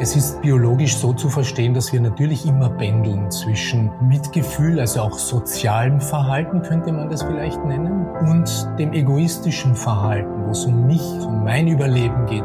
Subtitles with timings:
[0.00, 5.18] Es ist biologisch so zu verstehen, dass wir natürlich immer pendeln zwischen Mitgefühl, also auch
[5.18, 11.02] sozialem Verhalten könnte man das vielleicht nennen, und dem egoistischen Verhalten, wo es um mich,
[11.26, 12.44] um mein Überleben geht.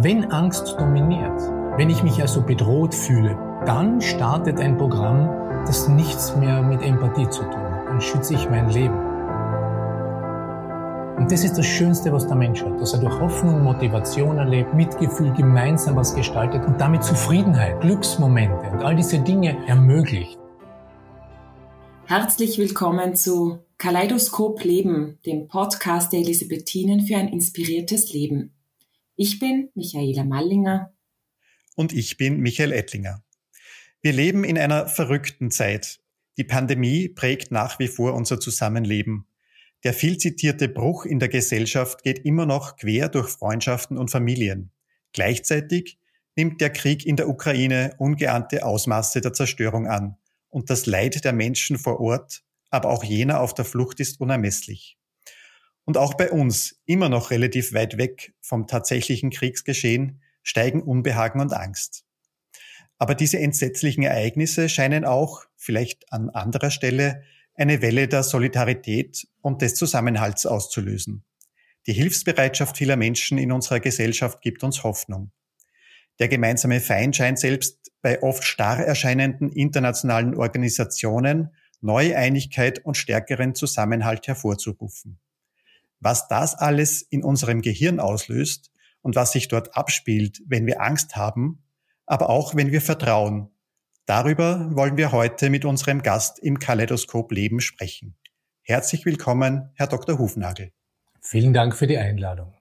[0.00, 1.38] Wenn Angst dominiert,
[1.76, 3.36] wenn ich mich also bedroht fühle,
[3.66, 5.28] dann startet ein Programm,
[5.66, 7.88] das nichts mehr mit Empathie zu tun hat.
[7.88, 9.09] Dann schütze ich mein Leben.
[11.20, 14.72] Und das ist das Schönste, was der Mensch hat, dass er durch Hoffnung, Motivation erlebt,
[14.72, 20.38] Mitgefühl gemeinsam was gestaltet und damit Zufriedenheit, Glücksmomente und all diese Dinge ermöglicht.
[22.06, 28.54] Herzlich willkommen zu Kaleidoskop Leben, dem Podcast der Elisabethinen für ein inspiriertes Leben.
[29.14, 30.94] Ich bin Michaela Mallinger.
[31.76, 33.22] Und ich bin Michael Ettlinger.
[34.00, 36.00] Wir leben in einer verrückten Zeit.
[36.38, 39.26] Die Pandemie prägt nach wie vor unser Zusammenleben.
[39.82, 44.72] Der viel zitierte Bruch in der Gesellschaft geht immer noch quer durch Freundschaften und Familien.
[45.12, 45.98] Gleichzeitig
[46.36, 50.16] nimmt der Krieg in der Ukraine ungeahnte Ausmaße der Zerstörung an
[50.50, 54.98] und das Leid der Menschen vor Ort, aber auch jener auf der Flucht ist unermesslich.
[55.84, 61.52] Und auch bei uns, immer noch relativ weit weg vom tatsächlichen Kriegsgeschehen, steigen Unbehagen und
[61.52, 62.04] Angst.
[62.98, 67.22] Aber diese entsetzlichen Ereignisse scheinen auch, vielleicht an anderer Stelle,
[67.60, 71.24] eine Welle der Solidarität und des Zusammenhalts auszulösen.
[71.86, 75.30] Die Hilfsbereitschaft vieler Menschen in unserer Gesellschaft gibt uns Hoffnung.
[76.18, 83.54] Der gemeinsame Feind scheint selbst bei oft starr erscheinenden internationalen Organisationen neue Einigkeit und stärkeren
[83.54, 85.20] Zusammenhalt hervorzurufen.
[85.98, 88.70] Was das alles in unserem Gehirn auslöst
[89.02, 91.62] und was sich dort abspielt, wenn wir Angst haben,
[92.06, 93.50] aber auch wenn wir vertrauen,
[94.10, 98.16] Darüber wollen wir heute mit unserem Gast im Kaleidoskop Leben sprechen.
[98.62, 100.18] Herzlich willkommen, Herr Dr.
[100.18, 100.72] Hufnagel.
[101.20, 102.52] Vielen Dank für die Einladung.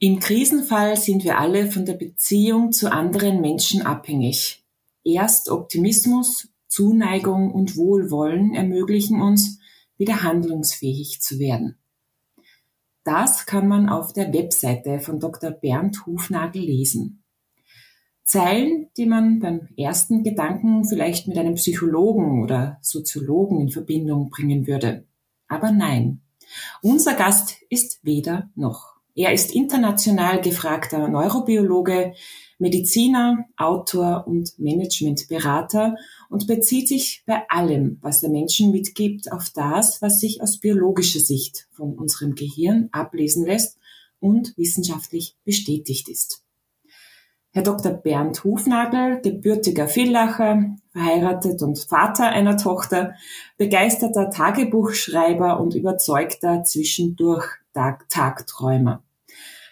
[0.00, 4.64] Im Krisenfall sind wir alle von der Beziehung zu anderen Menschen abhängig.
[5.04, 9.60] Erst Optimismus, Zuneigung und Wohlwollen ermöglichen uns,
[9.98, 11.78] wieder handlungsfähig zu werden.
[13.04, 15.52] Das kann man auf der Webseite von Dr.
[15.52, 17.19] Bernd Hufnagel lesen.
[18.30, 24.68] Zeilen, die man beim ersten Gedanken vielleicht mit einem Psychologen oder Soziologen in Verbindung bringen
[24.68, 25.04] würde.
[25.48, 26.20] Aber nein,
[26.80, 28.94] unser Gast ist weder noch.
[29.16, 32.14] Er ist international gefragter Neurobiologe,
[32.60, 35.96] Mediziner, Autor und Managementberater
[36.28, 41.18] und bezieht sich bei allem, was er Menschen mitgibt, auf das, was sich aus biologischer
[41.18, 43.76] Sicht von unserem Gehirn ablesen lässt
[44.20, 46.44] und wissenschaftlich bestätigt ist.
[47.52, 47.92] Herr Dr.
[47.92, 53.14] Bernd Hufnagel, gebürtiger Villacher, verheiratet und Vater einer Tochter,
[53.56, 59.02] begeisterter Tagebuchschreiber und überzeugter zwischendurch Tagträumer.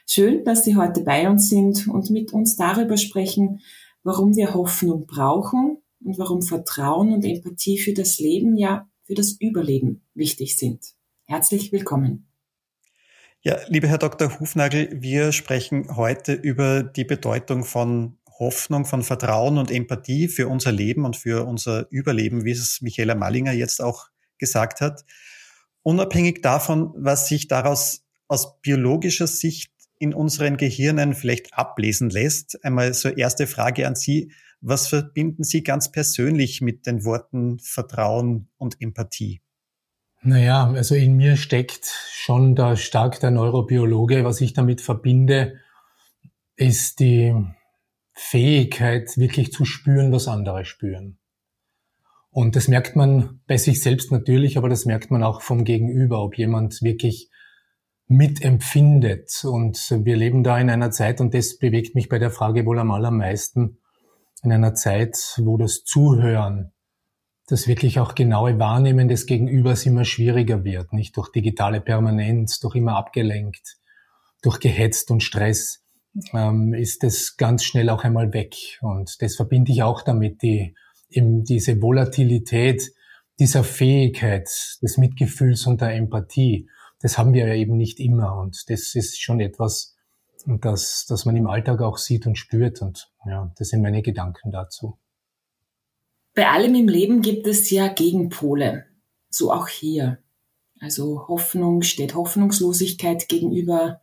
[0.06, 3.60] Schön, dass Sie heute bei uns sind und mit uns darüber sprechen,
[4.02, 9.36] warum wir Hoffnung brauchen und warum Vertrauen und Empathie für das Leben, ja für das
[9.38, 10.94] Überleben wichtig sind.
[11.26, 12.27] Herzlich willkommen.
[13.48, 14.38] Ja, lieber Herr Dr.
[14.38, 20.70] Hufnagel, wir sprechen heute über die Bedeutung von Hoffnung, von Vertrauen und Empathie für unser
[20.70, 25.06] Leben und für unser Überleben, wie es Michaela Mallinger jetzt auch gesagt hat.
[25.82, 32.92] Unabhängig davon, was sich daraus aus biologischer Sicht in unseren Gehirnen vielleicht ablesen lässt, einmal
[32.92, 34.30] so erste Frage an Sie.
[34.60, 39.40] Was verbinden Sie ganz persönlich mit den Worten Vertrauen und Empathie?
[40.22, 44.24] Naja, also in mir steckt schon da stark der Neurobiologe.
[44.24, 45.60] Was ich damit verbinde,
[46.56, 47.34] ist die
[48.12, 51.18] Fähigkeit, wirklich zu spüren, was andere spüren.
[52.30, 56.22] Und das merkt man bei sich selbst natürlich, aber das merkt man auch vom Gegenüber,
[56.22, 57.30] ob jemand wirklich
[58.08, 59.44] mitempfindet.
[59.44, 62.78] Und wir leben da in einer Zeit, und das bewegt mich bei der Frage wohl
[62.80, 63.78] am allermeisten,
[64.42, 66.72] in einer Zeit, wo das Zuhören
[67.48, 72.76] das wirklich auch genaue Wahrnehmen des Gegenübers immer schwieriger wird, nicht durch digitale Permanenz, durch
[72.76, 73.78] immer abgelenkt,
[74.42, 75.82] durch gehetzt und Stress,
[76.34, 78.54] ähm, ist das ganz schnell auch einmal weg.
[78.82, 80.74] Und das verbinde ich auch damit, die,
[81.08, 82.92] eben diese Volatilität
[83.38, 84.48] dieser Fähigkeit
[84.82, 86.68] des Mitgefühls und der Empathie.
[87.00, 88.36] Das haben wir ja eben nicht immer.
[88.36, 89.96] Und das ist schon etwas,
[90.44, 92.82] das, das man im Alltag auch sieht und spürt.
[92.82, 94.98] Und ja, das sind meine Gedanken dazu.
[96.38, 98.84] Bei allem im Leben gibt es ja Gegenpole.
[99.28, 100.18] So auch hier.
[100.78, 104.00] Also Hoffnung steht Hoffnungslosigkeit gegenüber,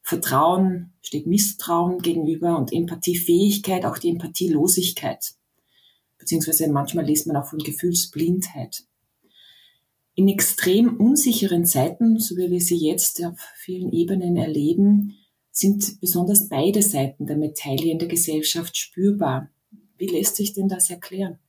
[0.00, 5.34] Vertrauen steht Misstrauen gegenüber und Empathiefähigkeit auch die Empathielosigkeit.
[6.16, 8.84] Beziehungsweise manchmal liest man auch von Gefühlsblindheit.
[10.14, 15.18] In extrem unsicheren Zeiten, so wie wir sie jetzt auf vielen Ebenen erleben,
[15.50, 19.50] sind besonders beide Seiten der Medaille in der Gesellschaft spürbar.
[19.98, 21.40] Wie lässt sich denn das erklären?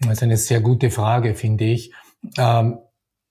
[0.00, 1.92] Das ist eine sehr gute Frage, finde ich.
[2.38, 2.78] Ähm,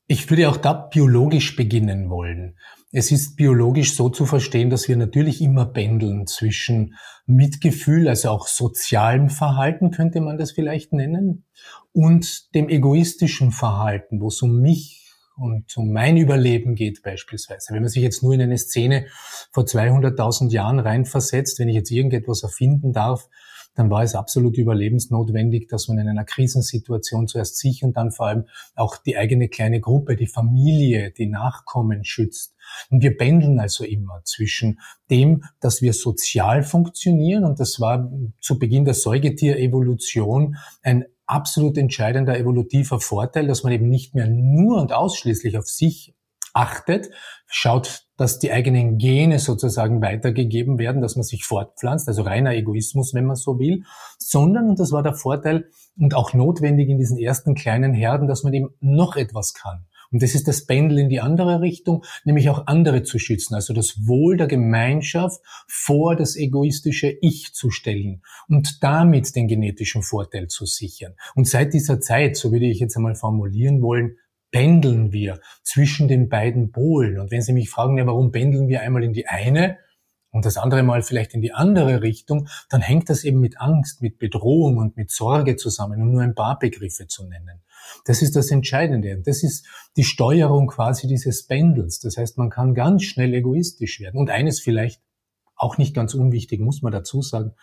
[0.08, 2.58] ich würde auch da biologisch beginnen wollen.
[2.92, 6.96] Es ist biologisch so zu verstehen, dass wir natürlich immer pendeln zwischen
[7.26, 11.46] Mitgefühl, also auch sozialem Verhalten könnte man das vielleicht nennen,
[11.92, 15.02] und dem egoistischen Verhalten, wo es um mich
[15.38, 17.74] und um mein Überleben geht beispielsweise.
[17.74, 19.08] Wenn man sich jetzt nur in eine Szene
[19.52, 23.28] vor 200.000 Jahren reinversetzt, wenn ich jetzt irgendetwas erfinden darf,
[23.76, 28.28] dann war es absolut überlebensnotwendig, dass man in einer Krisensituation zuerst sich und dann vor
[28.28, 28.46] allem
[28.76, 32.56] auch die eigene kleine Gruppe, die Familie, die Nachkommen schützt.
[32.90, 34.80] Und wir pendeln also immer zwischen
[35.10, 42.38] dem, dass wir sozial funktionieren, und das war zu Beginn der Säugetierevolution ein absolut entscheidender
[42.38, 46.14] evolutiver Vorteil, dass man eben nicht mehr nur und ausschließlich auf sich
[46.56, 47.12] achtet,
[47.48, 53.14] schaut, dass die eigenen Gene sozusagen weitergegeben werden, dass man sich fortpflanzt, also reiner Egoismus,
[53.14, 53.84] wenn man so will,
[54.18, 58.44] sondern, und das war der Vorteil und auch notwendig in diesen ersten kleinen Herden, dass
[58.44, 59.86] man eben noch etwas kann.
[60.12, 63.74] Und das ist das Pendel in die andere Richtung, nämlich auch andere zu schützen, also
[63.74, 70.48] das Wohl der Gemeinschaft vor das egoistische Ich zu stellen und damit den genetischen Vorteil
[70.48, 71.16] zu sichern.
[71.36, 74.16] Und seit dieser Zeit, so würde ich jetzt einmal formulieren wollen,
[74.52, 77.20] pendeln wir zwischen den beiden Polen.
[77.20, 79.78] Und wenn Sie mich fragen, ja, warum pendeln wir einmal in die eine
[80.32, 84.02] und das andere Mal vielleicht in die andere Richtung, dann hängt das eben mit Angst,
[84.02, 87.62] mit Bedrohung und mit Sorge zusammen, um nur ein paar Begriffe zu nennen.
[88.06, 89.16] Das ist das Entscheidende.
[89.18, 89.66] Und das ist
[89.96, 92.00] die Steuerung quasi dieses Pendels.
[92.00, 94.20] Das heißt, man kann ganz schnell egoistisch werden.
[94.20, 95.02] Und eines vielleicht
[95.56, 97.54] auch nicht ganz unwichtig, muss man dazu sagen.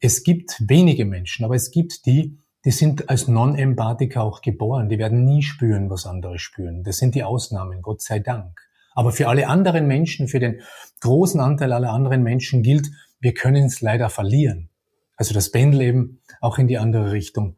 [0.00, 2.38] Es gibt wenige Menschen, aber es gibt die,
[2.68, 4.90] die sind als Non-Empathiker auch geboren.
[4.90, 6.84] Die werden nie spüren, was andere spüren.
[6.84, 8.60] Das sind die Ausnahmen, Gott sei Dank.
[8.92, 10.60] Aber für alle anderen Menschen, für den
[11.00, 14.68] großen Anteil aller anderen Menschen gilt, wir können es leider verlieren.
[15.16, 17.56] Also das Pendel eben auch in die andere Richtung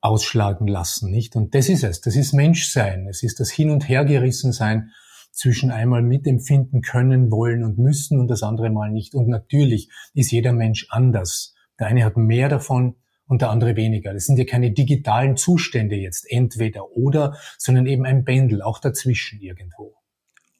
[0.00, 1.36] ausschlagen lassen, nicht?
[1.36, 2.00] Und das ist es.
[2.00, 3.06] Das ist Menschsein.
[3.06, 4.90] Es ist das Hin- und Hergerissen sein
[5.30, 9.14] zwischen einmal mitempfinden können, wollen und müssen und das andere Mal nicht.
[9.14, 11.54] Und natürlich ist jeder Mensch anders.
[11.78, 12.96] Der eine hat mehr davon,
[13.28, 14.12] und der andere weniger.
[14.12, 19.40] Das sind ja keine digitalen Zustände jetzt, entweder oder, sondern eben ein Pendel, auch dazwischen
[19.40, 19.94] irgendwo.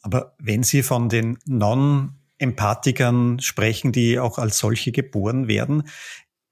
[0.03, 5.89] Aber wenn Sie von den Non-Empathikern sprechen, die auch als solche geboren werden,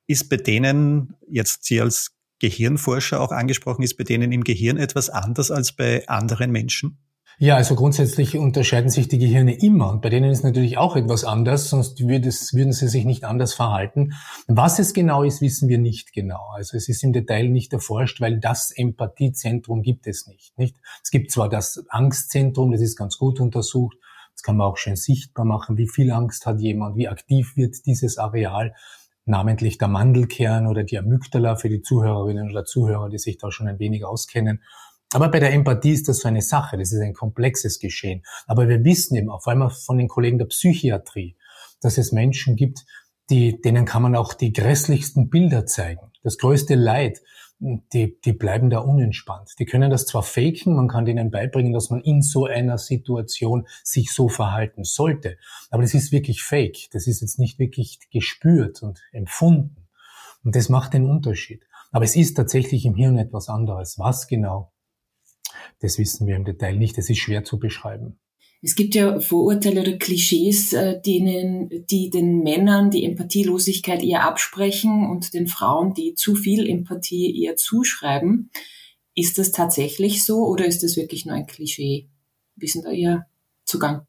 [0.09, 5.11] ist bei denen, jetzt Sie als Gehirnforscher auch angesprochen, ist bei denen im Gehirn etwas
[5.11, 6.99] anders als bei anderen Menschen?
[7.39, 11.25] Ja, also grundsätzlich unterscheiden sich die Gehirne immer und bei denen ist natürlich auch etwas
[11.25, 14.15] anders, sonst es, würden sie sich nicht anders verhalten.
[14.47, 16.49] Was es genau ist, wissen wir nicht genau.
[16.55, 20.57] Also es ist im Detail nicht erforscht, weil das Empathiezentrum gibt es nicht.
[20.57, 20.77] Nicht?
[21.03, 23.99] Es gibt zwar das Angstzentrum, das ist ganz gut untersucht.
[24.33, 27.85] Das kann man auch schön sichtbar machen, wie viel Angst hat jemand, wie aktiv wird
[27.85, 28.75] dieses Areal
[29.27, 33.69] namentlich der Mandelkern oder die Amygdala für die Zuhörerinnen oder Zuhörer, die sich da schon
[33.69, 34.63] ein wenig auskennen.
[35.13, 38.25] Aber bei der Empathie ist das so eine Sache, das ist ein komplexes Geschehen.
[38.47, 41.37] Aber wir wissen eben, vor allem von den Kollegen der Psychiatrie,
[41.81, 42.85] dass es Menschen gibt,
[43.31, 46.13] die, denen kann man auch die grässlichsten Bilder zeigen.
[46.23, 47.23] Das größte Leid,
[47.59, 49.53] die, die bleiben da unentspannt.
[49.59, 53.67] Die können das zwar faken, man kann denen beibringen, dass man in so einer Situation
[53.83, 55.39] sich so verhalten sollte.
[55.71, 56.91] Aber das ist wirklich fake.
[56.93, 59.89] Das ist jetzt nicht wirklich gespürt und empfunden.
[60.45, 61.65] Und das macht den Unterschied.
[61.93, 63.99] Aber es ist tatsächlich im Hirn etwas anderes.
[63.99, 64.73] Was genau?
[65.81, 66.97] Das wissen wir im Detail nicht.
[66.99, 68.19] Das ist schwer zu beschreiben.
[68.63, 75.09] Es gibt ja Vorurteile oder Klischees, äh, denen, die den Männern die Empathielosigkeit eher absprechen
[75.09, 78.51] und den Frauen, die zu viel Empathie eher zuschreiben.
[79.15, 82.09] Ist das tatsächlich so oder ist das wirklich nur ein Klischee?
[82.57, 83.27] Wie sind da Ihr
[83.65, 84.07] Zugang?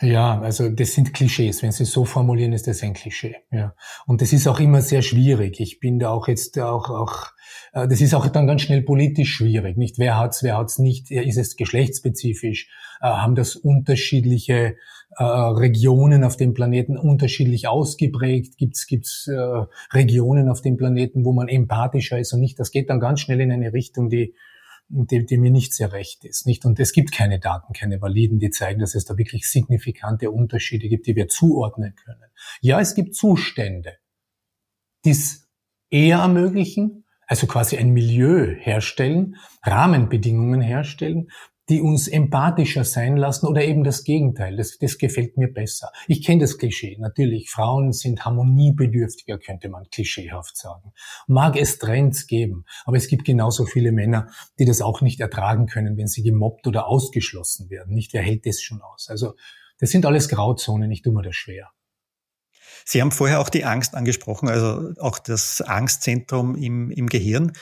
[0.00, 1.62] Ja, also das sind Klischees.
[1.62, 3.36] Wenn Sie so formulieren, ist das ein Klischee.
[3.50, 3.74] Ja.
[4.06, 5.58] Und das ist auch immer sehr schwierig.
[5.58, 7.32] Ich bin da auch jetzt auch, auch
[7.72, 9.76] äh, das ist auch dann ganz schnell politisch schwierig.
[9.76, 11.10] Nicht wer hat's, wer hat's nicht.
[11.10, 12.68] Ist es geschlechtsspezifisch?
[13.00, 14.76] Äh, haben das unterschiedliche
[15.16, 18.56] äh, Regionen auf dem Planeten unterschiedlich ausgeprägt?
[18.56, 22.60] Gibt's gibt's äh, Regionen auf dem Planeten, wo man empathischer ist und nicht?
[22.60, 24.34] Das geht dann ganz schnell in eine Richtung, die
[24.88, 26.46] die, die mir nicht sehr recht ist.
[26.46, 26.64] Nicht?
[26.64, 30.88] Und es gibt keine Daten, keine validen, die zeigen, dass es da wirklich signifikante Unterschiede
[30.88, 32.30] gibt, die wir zuordnen können.
[32.60, 33.98] Ja, es gibt Zustände,
[35.04, 35.48] die es
[35.90, 41.28] eher ermöglichen, also quasi ein Milieu herstellen, Rahmenbedingungen herstellen,
[41.68, 44.56] die uns empathischer sein lassen oder eben das Gegenteil.
[44.56, 45.90] Das, das gefällt mir besser.
[46.06, 46.96] Ich kenne das Klischee.
[46.98, 50.92] Natürlich, Frauen sind harmoniebedürftiger, könnte man klischeehaft sagen.
[51.26, 55.66] Mag es Trends geben, aber es gibt genauso viele Männer, die das auch nicht ertragen
[55.66, 57.94] können, wenn sie gemobbt oder ausgeschlossen werden.
[57.94, 59.08] Nicht, wer hält das schon aus?
[59.08, 59.34] Also
[59.80, 61.70] Das sind alles Grauzonen, ich tue mir das schwer.
[62.84, 67.52] Sie haben vorher auch die Angst angesprochen, also auch das Angstzentrum im, im Gehirn.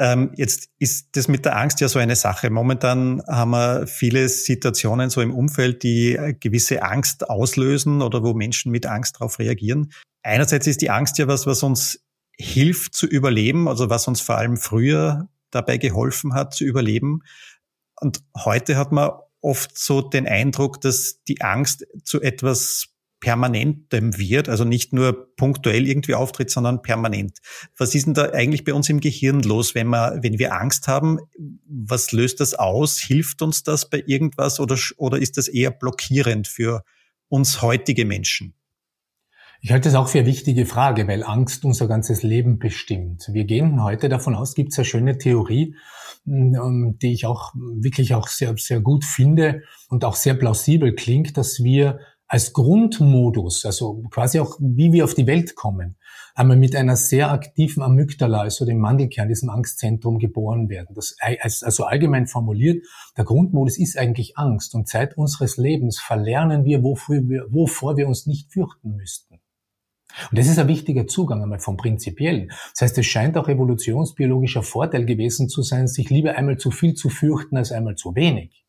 [0.00, 2.50] Ähm, jetzt ist das mit der Angst ja so eine Sache.
[2.50, 8.70] Momentan haben wir viele Situationen so im Umfeld, die gewisse Angst auslösen oder wo Menschen
[8.70, 9.92] mit Angst darauf reagieren.
[10.22, 12.04] Einerseits ist die Angst ja was, was uns
[12.36, 17.22] hilft zu überleben, also was uns vor allem früher dabei geholfen hat zu überleben.
[18.00, 22.88] Und heute hat man oft so den Eindruck, dass die Angst zu etwas
[23.20, 27.38] permanentem wird, also nicht nur punktuell irgendwie auftritt, sondern permanent.
[27.76, 30.88] Was ist denn da eigentlich bei uns im Gehirn los, wenn wir, wenn wir Angst
[30.88, 31.18] haben?
[31.66, 32.98] Was löst das aus?
[32.98, 36.84] Hilft uns das bei irgendwas oder, oder ist das eher blockierend für
[37.28, 38.54] uns heutige Menschen?
[39.60, 43.28] Ich halte das auch für eine wichtige Frage, weil Angst unser ganzes Leben bestimmt.
[43.32, 45.74] Wir gehen heute davon aus, gibt es eine schöne Theorie,
[46.26, 51.36] ähm, die ich auch wirklich auch sehr, sehr gut finde und auch sehr plausibel klingt,
[51.36, 51.98] dass wir
[52.28, 55.96] als Grundmodus, also quasi auch wie wir auf die Welt kommen,
[56.34, 60.94] einmal mit einer sehr aktiven Amygdala, also dem Mandelkern, diesem Angstzentrum geboren werden.
[60.94, 61.16] Das,
[61.62, 62.84] also allgemein formuliert,
[63.16, 68.06] der Grundmodus ist eigentlich Angst und Zeit unseres Lebens verlernen wir, wofür wir, wovor wir
[68.06, 69.40] uns nicht fürchten müssten.
[70.30, 72.48] Und das ist ein wichtiger Zugang einmal vom Prinzipiellen.
[72.72, 76.94] Das heißt, es scheint auch evolutionsbiologischer Vorteil gewesen zu sein, sich lieber einmal zu viel
[76.94, 78.67] zu fürchten als einmal zu wenig.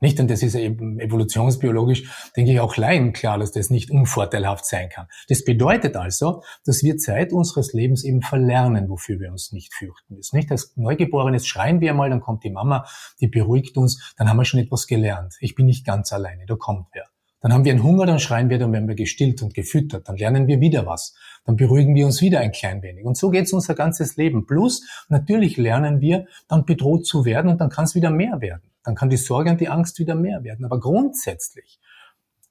[0.00, 4.64] Nicht, und das ist eben evolutionsbiologisch, denke ich, auch Laien klar, dass das nicht unvorteilhaft
[4.64, 5.06] sein kann.
[5.28, 10.14] Das bedeutet also, dass wir Zeit unseres Lebens eben verlernen, wofür wir uns nicht fürchten
[10.16, 10.36] müssen.
[10.36, 12.86] Nicht als Neugeborenes schreien wir mal, dann kommt die Mama,
[13.20, 15.36] die beruhigt uns, dann haben wir schon etwas gelernt.
[15.40, 17.09] Ich bin nicht ganz alleine, da kommt wer.
[17.40, 20.16] Dann haben wir einen Hunger, dann schreien wir, dann werden wir gestillt und gefüttert, dann
[20.16, 23.04] lernen wir wieder was, dann beruhigen wir uns wieder ein klein wenig.
[23.04, 24.46] Und so geht es unser ganzes Leben.
[24.46, 28.70] Plus, natürlich lernen wir, dann bedroht zu werden und dann kann es wieder mehr werden.
[28.84, 30.64] Dann kann die Sorge und die Angst wieder mehr werden.
[30.64, 31.80] Aber grundsätzlich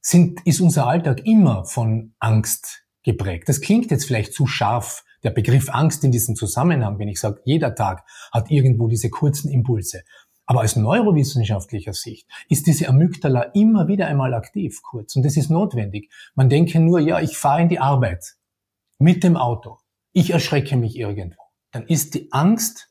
[0.02, 3.48] sind, ist unser Alltag immer von Angst geprägt.
[3.50, 7.42] Das klingt jetzt vielleicht zu scharf, der Begriff Angst in diesem Zusammenhang, wenn ich sage,
[7.44, 10.04] jeder Tag hat irgendwo diese kurzen Impulse.
[10.50, 15.16] Aber aus neurowissenschaftlicher Sicht ist diese Amygdala immer wieder einmal aktiv, kurz.
[15.16, 16.10] Und das ist notwendig.
[16.34, 18.36] Man denke nur, ja, ich fahre in die Arbeit
[18.98, 19.78] mit dem Auto.
[20.12, 21.40] Ich erschrecke mich irgendwo.
[21.70, 22.89] Dann ist die Angst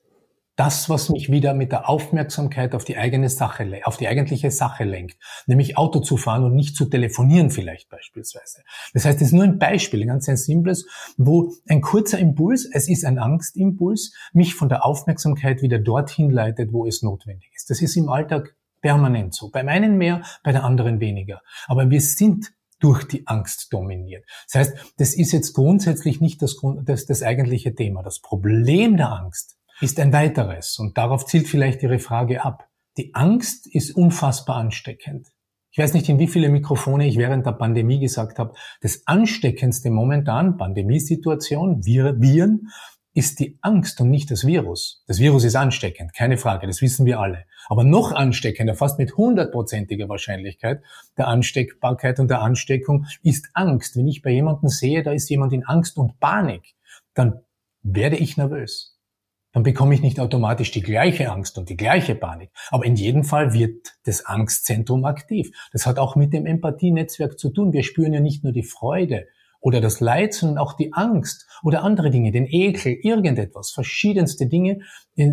[0.59, 4.83] das, was mich wieder mit der Aufmerksamkeit auf die eigene Sache, auf die eigentliche Sache
[4.83, 8.63] lenkt, nämlich Auto zu fahren und nicht zu telefonieren vielleicht beispielsweise.
[8.93, 12.69] Das heißt, es ist nur ein Beispiel, ein ganz ein simples, wo ein kurzer Impuls,
[12.73, 17.71] es ist ein Angstimpuls, mich von der Aufmerksamkeit wieder dorthin leitet, wo es notwendig ist.
[17.71, 19.51] Das ist im Alltag permanent so.
[19.51, 21.41] Beim einen mehr, bei der anderen weniger.
[21.69, 24.25] Aber wir sind durch die Angst dominiert.
[24.51, 28.03] Das heißt, das ist jetzt grundsätzlich nicht das, das, das eigentliche Thema.
[28.03, 32.69] Das Problem der Angst ist ein weiteres und darauf zielt vielleicht Ihre Frage ab.
[32.97, 35.29] Die Angst ist unfassbar ansteckend.
[35.71, 39.91] Ich weiß nicht, in wie viele Mikrofone ich während der Pandemie gesagt habe, das ansteckendste
[39.91, 42.69] momentan, Pandemiesituation, Viren,
[43.15, 45.03] ist die Angst und nicht das Virus.
[45.07, 47.45] Das Virus ist ansteckend, keine Frage, das wissen wir alle.
[47.69, 50.83] Aber noch ansteckender, fast mit hundertprozentiger Wahrscheinlichkeit
[51.17, 53.97] der Ansteckbarkeit und der Ansteckung ist Angst.
[53.97, 56.75] Wenn ich bei jemandem sehe, da ist jemand in Angst und Panik,
[57.15, 57.41] dann
[57.83, 58.98] werde ich nervös
[59.53, 62.51] dann bekomme ich nicht automatisch die gleiche Angst und die gleiche Panik.
[62.71, 65.51] Aber in jedem Fall wird das Angstzentrum aktiv.
[65.73, 67.73] Das hat auch mit dem Empathienetzwerk zu tun.
[67.73, 69.27] Wir spüren ja nicht nur die Freude
[69.61, 74.81] oder das Leid, sondern auch die Angst oder andere Dinge, den Ekel, irgendetwas, verschiedenste Dinge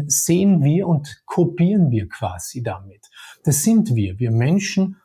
[0.08, 3.08] sehen wir und kopieren wir quasi damit.
[3.44, 4.18] Das sind wir.
[4.18, 4.98] Wir Menschen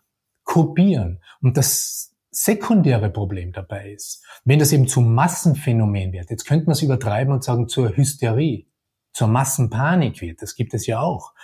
[0.45, 1.21] kopieren.
[1.43, 6.73] Und das sekundäre Problem dabei ist, wenn das eben zum Massenphänomen wird, jetzt könnte man
[6.73, 8.70] es übertreiben und sagen zur Hysterie,
[9.13, 11.35] zur Massenpanik wird, das gibt es ja auch,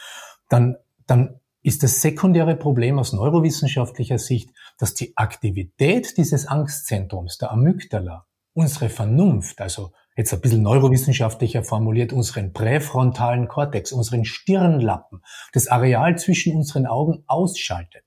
[0.49, 7.51] dann, dann ist das sekundäre Problem aus neurowissenschaftlicher Sicht, dass die Aktivität dieses Angstzentrums, der
[7.51, 15.67] Amygdala, unsere Vernunft, also jetzt ein bisschen neurowissenschaftlicher formuliert, unseren präfrontalen Kortex, unseren Stirnlappen, das
[15.67, 18.05] Areal zwischen unseren Augen ausschaltet.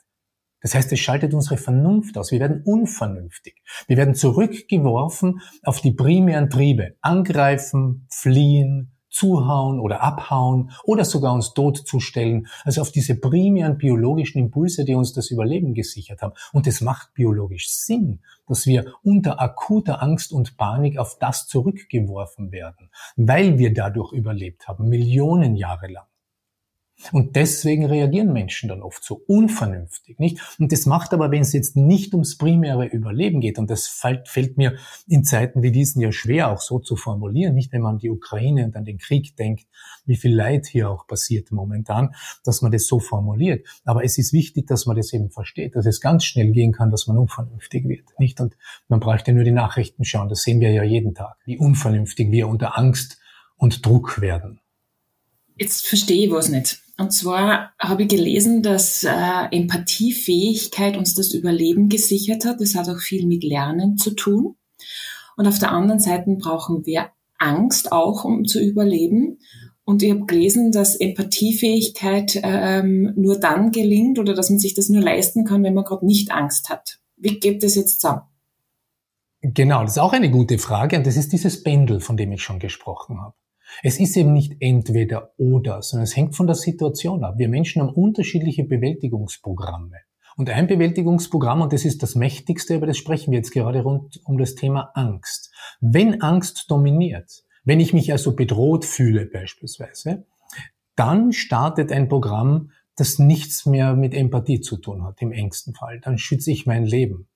[0.62, 2.32] Das heißt, es schaltet unsere Vernunft aus.
[2.32, 3.62] Wir werden unvernünftig.
[3.88, 6.98] Wir werden zurückgeworfen auf die primären Triebe.
[7.02, 14.40] Angreifen, fliehen, zuhauen oder abhauen oder sogar uns tot zustellen, also auf diese primären biologischen
[14.40, 16.34] Impulse, die uns das Überleben gesichert haben.
[16.54, 22.52] Und es macht biologisch Sinn, dass wir unter akuter Angst und Panik auf das zurückgeworfen
[22.52, 26.09] werden, weil wir dadurch überlebt haben, Millionen Jahre lang.
[27.12, 30.40] Und deswegen reagieren Menschen dann oft so unvernünftig, nicht?
[30.60, 34.28] Und das macht aber, wenn es jetzt nicht ums primäre Überleben geht, und das fällt,
[34.28, 34.78] fällt mir
[35.08, 38.10] in Zeiten wie diesen ja schwer auch so zu formulieren, nicht wenn man an die
[38.10, 39.66] Ukraine und an den Krieg denkt,
[40.06, 42.14] wie viel Leid hier auch passiert momentan,
[42.44, 43.66] dass man das so formuliert.
[43.86, 46.92] Aber es ist wichtig, dass man das eben versteht, dass es ganz schnell gehen kann,
[46.92, 48.42] dass man unvernünftig wird, nicht?
[48.42, 48.58] Und
[48.90, 52.30] man braucht ja nur die Nachrichten schauen, das sehen wir ja jeden Tag, wie unvernünftig
[52.32, 53.20] wir unter Angst
[53.56, 54.60] und Druck werden.
[55.56, 56.82] Jetzt verstehe ich was nicht.
[57.00, 59.12] Und zwar habe ich gelesen, dass äh,
[59.52, 62.60] Empathiefähigkeit uns das Überleben gesichert hat.
[62.60, 64.58] Das hat auch viel mit Lernen zu tun.
[65.38, 69.40] Und auf der anderen Seite brauchen wir Angst auch, um zu überleben.
[69.86, 74.90] Und ich habe gelesen, dass Empathiefähigkeit ähm, nur dann gelingt oder dass man sich das
[74.90, 77.00] nur leisten kann, wenn man gerade nicht Angst hat.
[77.16, 78.24] Wie geht das jetzt zusammen?
[79.42, 82.44] Genau, das ist auch eine gute Frage und das ist dieses Pendel, von dem ich
[82.44, 83.36] schon gesprochen habe.
[83.84, 87.36] Es ist eben nicht entweder oder, sondern es hängt von der Situation ab.
[87.38, 89.98] Wir Menschen haben unterschiedliche Bewältigungsprogramme.
[90.38, 94.22] Und ein Bewältigungsprogramm, und das ist das mächtigste, über das sprechen wir jetzt gerade rund
[94.24, 95.54] um das Thema Angst.
[95.82, 100.26] Wenn Angst dominiert, wenn ich mich also bedroht fühle beispielsweise,
[100.96, 106.00] dann startet ein Programm, das nichts mehr mit Empathie zu tun hat, im engsten Fall.
[106.02, 107.28] Dann schütze ich mein Leben.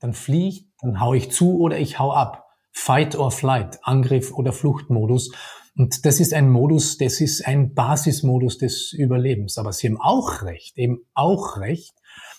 [0.00, 2.46] Dann fliehe ich, dann hau ich zu oder ich hau ab.
[2.72, 5.32] Fight or Flight, Angriff oder Fluchtmodus.
[5.76, 9.58] Und das ist ein Modus, das ist ein Basismodus des Überlebens.
[9.58, 11.94] Aber Sie haben auch recht, eben auch recht,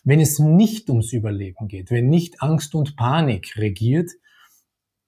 [0.06, 4.12] wenn es nicht ums Überleben geht, wenn nicht Angst und Panik regiert,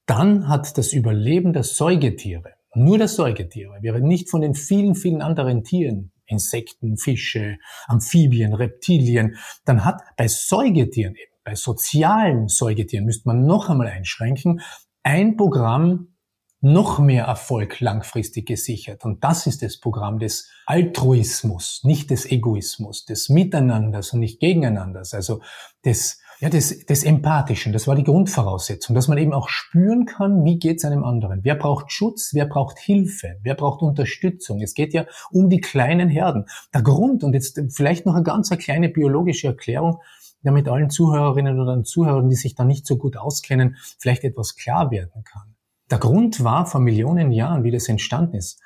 [0.08, 5.22] dann hat das Überleben der Säugetiere, nur der Säugetiere, wäre nicht von den vielen, vielen
[5.22, 13.30] anderen Tieren, Insekten, Fische, Amphibien, Reptilien, dann hat bei Säugetieren eben, bei sozialen Säugetieren müsste
[13.30, 14.62] man noch einmal einschränken,
[15.04, 16.17] ein Programm
[16.60, 19.06] noch mehr Erfolg langfristig gesichert.
[19.06, 25.14] Und das ist das Programm des Altruismus, nicht des Egoismus, des Miteinanders und nicht Gegeneinanders,
[25.14, 25.42] also
[25.86, 27.74] des, ja, des, des Empathischen.
[27.74, 31.44] Das war die Grundvoraussetzung, dass man eben auch spüren kann, wie geht es einem anderen.
[31.44, 34.62] Wer braucht Schutz, wer braucht Hilfe, wer braucht Unterstützung.
[34.62, 36.46] Es geht ja um die kleinen Herden.
[36.74, 40.02] Der Grund, und jetzt vielleicht noch eine ganz eine kleine biologische Erklärung,
[40.42, 44.92] damit allen Zuhörerinnen oder Zuhörern, die sich da nicht so gut auskennen, vielleicht etwas klar
[44.92, 45.57] werden kann.
[45.90, 48.62] Der Grund war vor Millionen Jahren, wie das entstanden ist,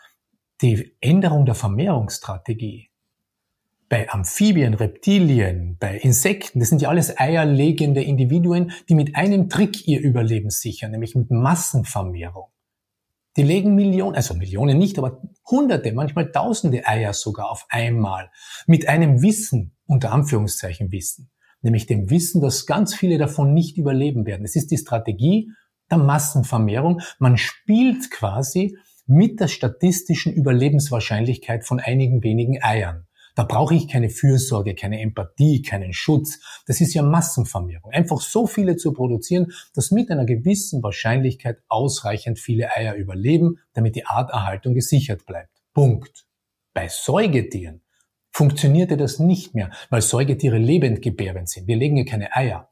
[0.61, 2.89] die Änderung der Vermehrungsstrategie.
[3.89, 9.87] Bei Amphibien, Reptilien, bei Insekten, das sind ja alles eierlegende Individuen, die mit einem Trick
[9.87, 12.47] ihr Überleben sichern, nämlich mit Massenvermehrung.
[13.37, 18.29] Die legen Millionen, also Millionen nicht, aber Hunderte, manchmal Tausende Eier sogar auf einmal.
[18.65, 21.29] Mit einem Wissen, unter Anführungszeichen Wissen.
[21.61, 24.43] Nämlich dem Wissen, dass ganz viele davon nicht überleben werden.
[24.43, 25.51] Es ist die Strategie
[25.91, 27.01] der Massenvermehrung.
[27.19, 33.07] Man spielt quasi mit der statistischen Überlebenswahrscheinlichkeit von einigen wenigen Eiern.
[33.35, 36.39] Da brauche ich keine Fürsorge, keine Empathie, keinen Schutz.
[36.67, 37.91] Das ist ja Massenvermehrung.
[37.91, 43.95] Einfach so viele zu produzieren, dass mit einer gewissen Wahrscheinlichkeit ausreichend viele Eier überleben, damit
[43.95, 45.61] die Arterhaltung gesichert bleibt.
[45.73, 46.25] Punkt.
[46.73, 47.81] Bei Säugetieren
[48.31, 51.67] funktionierte das nicht mehr, weil Säugetiere lebend gebärend sind.
[51.67, 52.69] Wir legen ja keine Eier.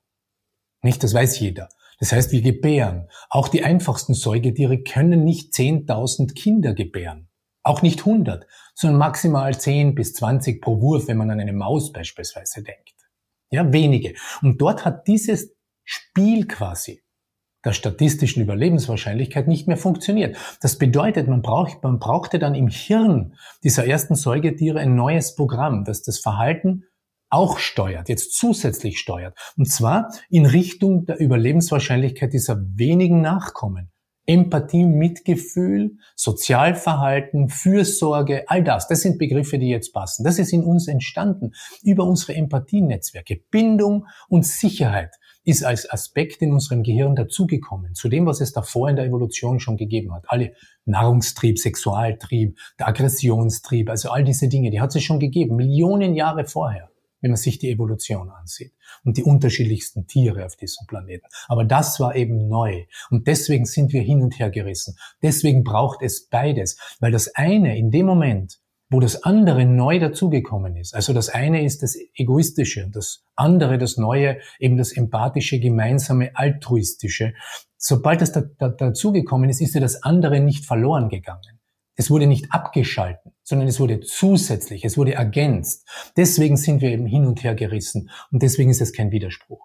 [0.81, 1.69] Nicht, das weiß jeder.
[1.99, 3.09] Das heißt, wir gebären.
[3.29, 7.29] Auch die einfachsten Säugetiere können nicht 10.000 Kinder gebären.
[7.61, 11.91] Auch nicht 100, sondern maximal 10 bis 20 pro Wurf, wenn man an eine Maus
[11.91, 12.95] beispielsweise denkt.
[13.51, 14.13] Ja, wenige.
[14.41, 17.03] Und dort hat dieses Spiel quasi
[17.65, 20.37] der statistischen Überlebenswahrscheinlichkeit nicht mehr funktioniert.
[20.61, 25.83] Das bedeutet, man, braucht, man brauchte dann im Hirn dieser ersten Säugetiere ein neues Programm,
[25.83, 26.85] das das Verhalten
[27.29, 29.37] auch steuert, jetzt zusätzlich steuert.
[29.57, 33.91] Und zwar in Richtung der Überlebenswahrscheinlichkeit dieser wenigen Nachkommen.
[34.25, 40.23] Empathie, Mitgefühl, Sozialverhalten, Fürsorge, all das, das sind Begriffe, die jetzt passen.
[40.23, 43.41] Das ist in uns entstanden über unsere Empathienetzwerke.
[43.49, 45.15] Bindung und Sicherheit
[45.45, 49.59] ist als Aspekt in unserem Gehirn dazugekommen, zu dem, was es davor in der Evolution
[49.59, 50.25] schon gegeben hat.
[50.27, 50.53] Alle
[50.85, 56.45] Nahrungstrieb, Sexualtrieb, der Aggressionstrieb, also all diese Dinge, die hat es schon gegeben, Millionen Jahre
[56.45, 61.27] vorher wenn man sich die Evolution ansieht und die unterschiedlichsten Tiere auf diesem Planeten.
[61.47, 64.95] Aber das war eben neu und deswegen sind wir hin und her gerissen.
[65.21, 70.75] Deswegen braucht es beides, weil das eine in dem Moment, wo das andere neu dazugekommen
[70.75, 75.59] ist, also das eine ist das Egoistische und das andere, das Neue, eben das Empathische,
[75.59, 77.33] Gemeinsame, Altruistische.
[77.77, 81.58] Sobald das da, da, dazugekommen ist, ist ja das andere nicht verloren gegangen.
[81.99, 85.85] Es wurde nicht abgeschalten, sondern es wurde zusätzlich, es wurde ergänzt.
[86.15, 89.59] Deswegen sind wir eben hin und her gerissen und deswegen ist es kein Widerspruch.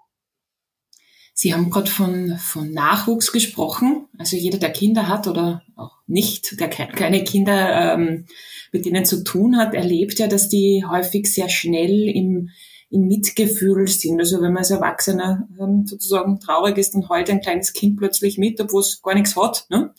[1.33, 4.09] Sie haben gerade von, von Nachwuchs gesprochen.
[4.18, 8.27] Also jeder, der Kinder hat oder auch nicht, der keine Kinder ähm,
[8.73, 12.51] mit denen zu tun hat, erlebt ja, dass die häufig sehr schnell im
[12.94, 14.20] im Mitgefühl sind.
[14.20, 18.38] Also wenn man als Erwachsener ähm, sozusagen traurig ist, dann heult ein kleines Kind plötzlich
[18.38, 19.66] mit, obwohl es gar nichts hat.
[19.68, 19.92] Ne?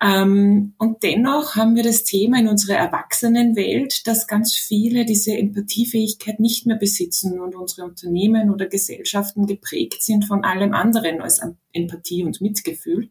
[0.00, 6.40] Ähm, und dennoch haben wir das Thema in unserer Erwachsenenwelt, dass ganz viele diese Empathiefähigkeit
[6.40, 12.24] nicht mehr besitzen und unsere Unternehmen oder Gesellschaften geprägt sind von allem anderen als Empathie
[12.24, 13.10] und Mitgefühl.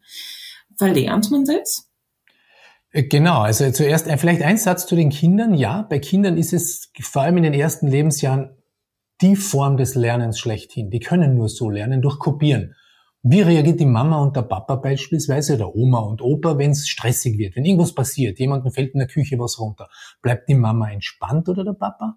[0.76, 1.88] Verlernt man das?
[2.90, 5.54] Äh, genau, also zuerst äh, vielleicht ein Satz zu den Kindern.
[5.54, 8.56] Ja, bei Kindern ist es vor allem in den ersten Lebensjahren
[9.20, 10.90] die Form des Lernens schlechthin.
[10.90, 12.74] Die können nur so lernen, durch Kopieren.
[13.22, 17.36] Wie reagiert die Mama und der Papa beispielsweise, oder Oma und Opa, wenn es stressig
[17.36, 19.90] wird, wenn irgendwas passiert, jemandem fällt in der Küche was runter?
[20.22, 22.16] Bleibt die Mama entspannt oder der Papa?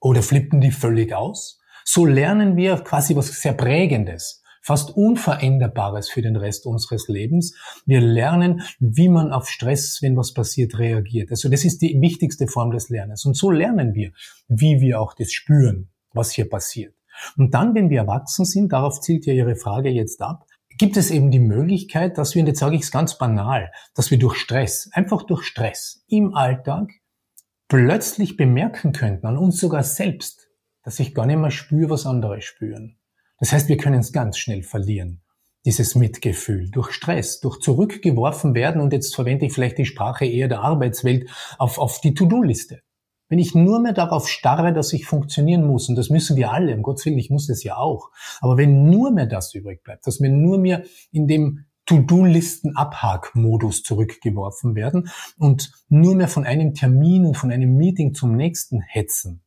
[0.00, 1.58] Oder flippen die völlig aus?
[1.84, 7.56] So lernen wir quasi was sehr Prägendes, fast Unveränderbares für den Rest unseres Lebens.
[7.84, 11.30] Wir lernen, wie man auf Stress, wenn was passiert, reagiert.
[11.32, 13.24] Also das ist die wichtigste Form des Lernens.
[13.24, 14.12] Und so lernen wir,
[14.46, 16.94] wie wir auch das spüren, was hier passiert.
[17.36, 20.46] Und dann, wenn wir erwachsen sind, darauf zielt ja Ihre Frage jetzt ab,
[20.78, 24.10] gibt es eben die Möglichkeit, dass wir, und jetzt sage ich es ganz banal, dass
[24.10, 26.90] wir durch Stress, einfach durch Stress im Alltag
[27.68, 30.48] plötzlich bemerken könnten, an uns sogar selbst,
[30.82, 32.98] dass ich gar nicht mehr spüre, was andere spüren.
[33.38, 35.22] Das heißt, wir können es ganz schnell verlieren,
[35.64, 40.48] dieses Mitgefühl, durch Stress, durch zurückgeworfen werden, und jetzt verwende ich vielleicht die Sprache eher
[40.48, 42.82] der Arbeitswelt, auf, auf die To-Do-Liste.
[43.32, 46.76] Wenn ich nur mehr darauf starre, dass ich funktionieren muss, und das müssen wir alle,
[46.76, 48.10] um Gottes Willen, ich muss es ja auch,
[48.42, 54.74] aber wenn nur mehr das übrig bleibt, dass wir nur mehr in dem To-Do-Listen-Abhak-Modus zurückgeworfen
[54.74, 59.40] werden und nur mehr von einem Termin und von einem Meeting zum nächsten hetzen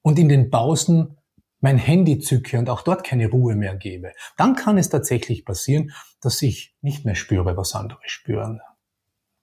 [0.00, 1.18] und in den Pausen
[1.60, 5.92] mein Handy zücke und auch dort keine Ruhe mehr gebe, dann kann es tatsächlich passieren,
[6.22, 8.62] dass ich nicht mehr spüre, was andere spüren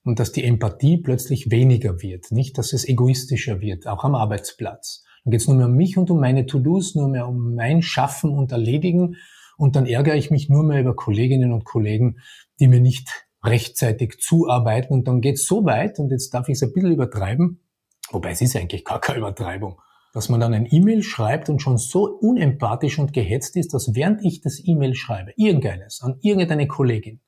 [0.04, 5.04] und dass die Empathie plötzlich weniger wird, nicht, dass es egoistischer wird, auch am Arbeitsplatz.
[5.24, 7.82] Dann geht es nur mehr um mich und um meine To-Dos, nur mehr um mein
[7.82, 9.16] Schaffen und Erledigen
[9.56, 12.18] und dann ärgere ich mich nur mehr über Kolleginnen und Kollegen,
[12.58, 16.54] die mir nicht rechtzeitig zuarbeiten und dann geht es so weit, und jetzt darf ich
[16.54, 17.60] es ein bisschen übertreiben,
[18.10, 19.80] wobei es ist eigentlich gar keine Übertreibung,
[20.12, 24.24] dass man dann ein E-Mail schreibt und schon so unempathisch und gehetzt ist, dass während
[24.24, 27.20] ich das E-Mail schreibe, irgendeines an irgendeine Kollegin,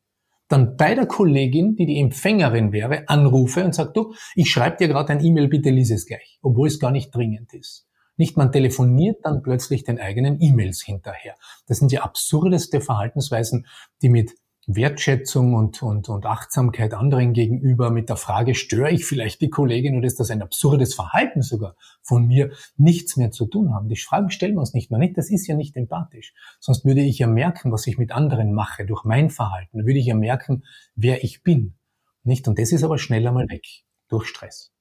[0.48, 4.88] dann bei der Kollegin, die die Empfängerin wäre, anrufe und sage, du, ich schreibe dir
[4.88, 7.86] gerade ein E-Mail, bitte lies es gleich, obwohl es gar nicht dringend ist.
[8.16, 11.34] Nicht man telefoniert dann plötzlich den eigenen E-Mails hinterher.
[11.66, 13.66] Das sind die absurdeste Verhaltensweisen,
[14.02, 14.32] die mit
[14.66, 19.96] Wertschätzung und, und, und Achtsamkeit anderen gegenüber mit der Frage, störe ich vielleicht die Kollegin
[19.96, 23.88] oder ist das ein absurdes Verhalten sogar von mir, nichts mehr zu tun haben.
[23.88, 25.16] Die Fragen stellen wir uns nicht mehr nicht.
[25.16, 26.34] Das ist ja nicht empathisch.
[26.60, 29.78] Sonst würde ich ja merken, was ich mit anderen mache durch mein Verhalten.
[29.78, 31.74] Da würde ich ja merken, wer ich bin.
[32.22, 32.48] Nicht?
[32.48, 33.66] Und das ist aber schneller mal weg
[34.08, 34.73] durch Stress.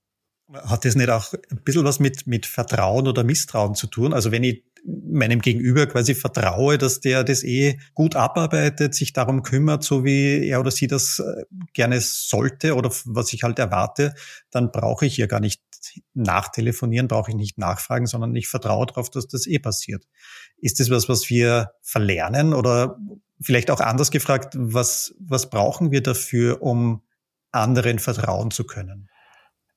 [0.53, 4.13] Hat das nicht auch ein bisschen was mit, mit Vertrauen oder Misstrauen zu tun?
[4.13, 9.43] Also wenn ich meinem Gegenüber quasi vertraue, dass der das eh gut abarbeitet, sich darum
[9.43, 14.13] kümmert, so wie er oder sie das äh, gerne sollte oder was ich halt erwarte,
[14.51, 15.61] dann brauche ich ja gar nicht
[16.13, 20.05] nachtelefonieren, brauche ich nicht nachfragen, sondern ich vertraue darauf, dass das eh passiert.
[20.57, 22.97] Ist das was, was wir verlernen oder
[23.41, 27.03] vielleicht auch anders gefragt, was, was brauchen wir dafür, um
[27.51, 29.09] anderen vertrauen zu können?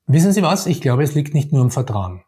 [0.08, 0.66] Wissen Sie was?
[0.66, 2.22] Ich glaube, es liegt nicht nur im Vertrauen.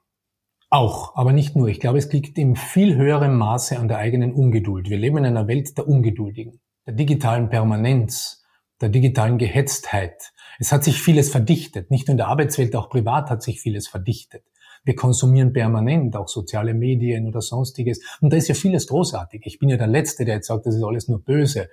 [0.68, 1.68] Auch, aber nicht nur.
[1.68, 4.90] Ich glaube, es liegt in viel höherem Maße an der eigenen Ungeduld.
[4.90, 8.42] Wir leben in einer Welt der Ungeduldigen, der digitalen Permanenz,
[8.80, 10.32] der digitalen Gehetztheit.
[10.58, 11.88] Es hat sich vieles verdichtet.
[11.92, 14.42] Nicht nur in der Arbeitswelt, auch privat hat sich vieles verdichtet.
[14.82, 18.00] Wir konsumieren permanent auch soziale Medien oder sonstiges.
[18.20, 19.42] Und da ist ja vieles großartig.
[19.44, 21.68] Ich bin ja der Letzte, der jetzt sagt, das ist alles nur böse.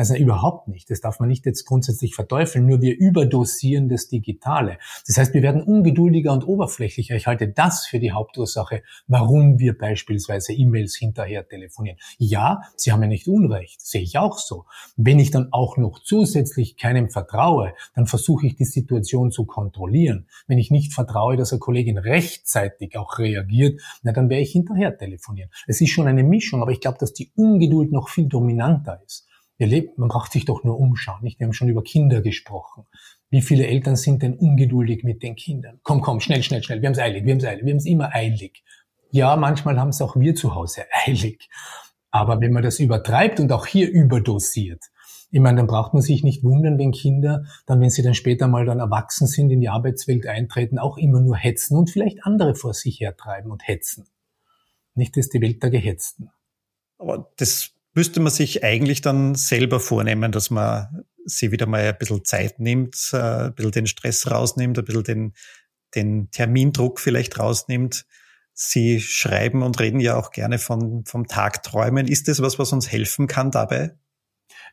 [0.00, 0.88] Also überhaupt nicht.
[0.88, 2.64] Das darf man nicht jetzt grundsätzlich verteufeln.
[2.64, 4.78] Nur wir überdosieren das Digitale.
[5.06, 7.16] Das heißt, wir werden ungeduldiger und oberflächlicher.
[7.16, 11.98] Ich halte das für die Hauptursache, warum wir beispielsweise E-Mails hinterher telefonieren.
[12.16, 13.82] Ja, Sie haben ja nicht Unrecht.
[13.82, 14.64] Sehe ich auch so.
[14.96, 20.28] Wenn ich dann auch noch zusätzlich keinem vertraue, dann versuche ich die Situation zu kontrollieren.
[20.46, 24.96] Wenn ich nicht vertraue, dass eine Kollegin rechtzeitig auch reagiert, na, dann werde ich hinterher
[24.96, 25.50] telefonieren.
[25.66, 29.26] Es ist schon eine Mischung, aber ich glaube, dass die Ungeduld noch viel dominanter ist.
[29.60, 31.22] Wir leben, man braucht sich doch nur umschauen.
[31.22, 31.38] Nicht?
[31.38, 32.86] Wir haben schon über Kinder gesprochen.
[33.28, 35.80] Wie viele Eltern sind denn ungeduldig mit den Kindern?
[35.82, 36.80] Komm, komm, schnell, schnell, schnell.
[36.80, 38.64] Wir haben es eilig, wir haben es eilig, wir haben es immer eilig.
[39.10, 41.50] Ja, manchmal haben es auch wir zu Hause eilig.
[42.10, 44.82] Aber wenn man das übertreibt und auch hier überdosiert,
[45.30, 48.48] ich meine, dann braucht man sich nicht wundern, wenn Kinder dann, wenn sie dann später
[48.48, 52.54] mal dann erwachsen sind, in die Arbeitswelt eintreten, auch immer nur hetzen und vielleicht andere
[52.54, 54.08] vor sich hertreiben und hetzen.
[54.94, 56.30] Nicht, das ist die Welt der Gehetzten.
[56.96, 61.98] Aber das müsste man sich eigentlich dann selber vornehmen, dass man sie wieder mal ein
[61.98, 65.34] bisschen Zeit nimmt, äh, ein bisschen den Stress rausnimmt, ein bisschen den,
[65.94, 68.06] den Termindruck vielleicht rausnimmt.
[68.52, 72.08] Sie schreiben und reden ja auch gerne von, vom Tagträumen.
[72.08, 73.96] Ist das was, was uns helfen kann dabei?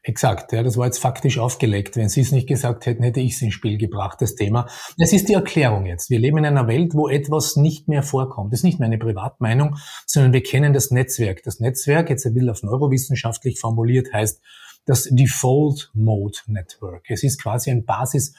[0.04, 1.96] Exakt, ja, das war jetzt faktisch aufgelegt.
[1.96, 4.68] Wenn Sie es nicht gesagt hätten, hätte ich es ins Spiel gebracht, das Thema.
[4.98, 6.10] Es ist die Erklärung jetzt.
[6.10, 8.54] Wir leben in einer Welt, wo etwas nicht mehr vorkommt.
[8.54, 11.44] Das ist nicht mehr eine Privatmeinung, sondern wir kennen das Netzwerk.
[11.44, 14.42] Das Netzwerk, jetzt ein bisschen auf neurowissenschaftlich formuliert, heißt
[14.86, 17.10] das Default Mode Network.
[17.10, 18.34] Es ist quasi ein Basis-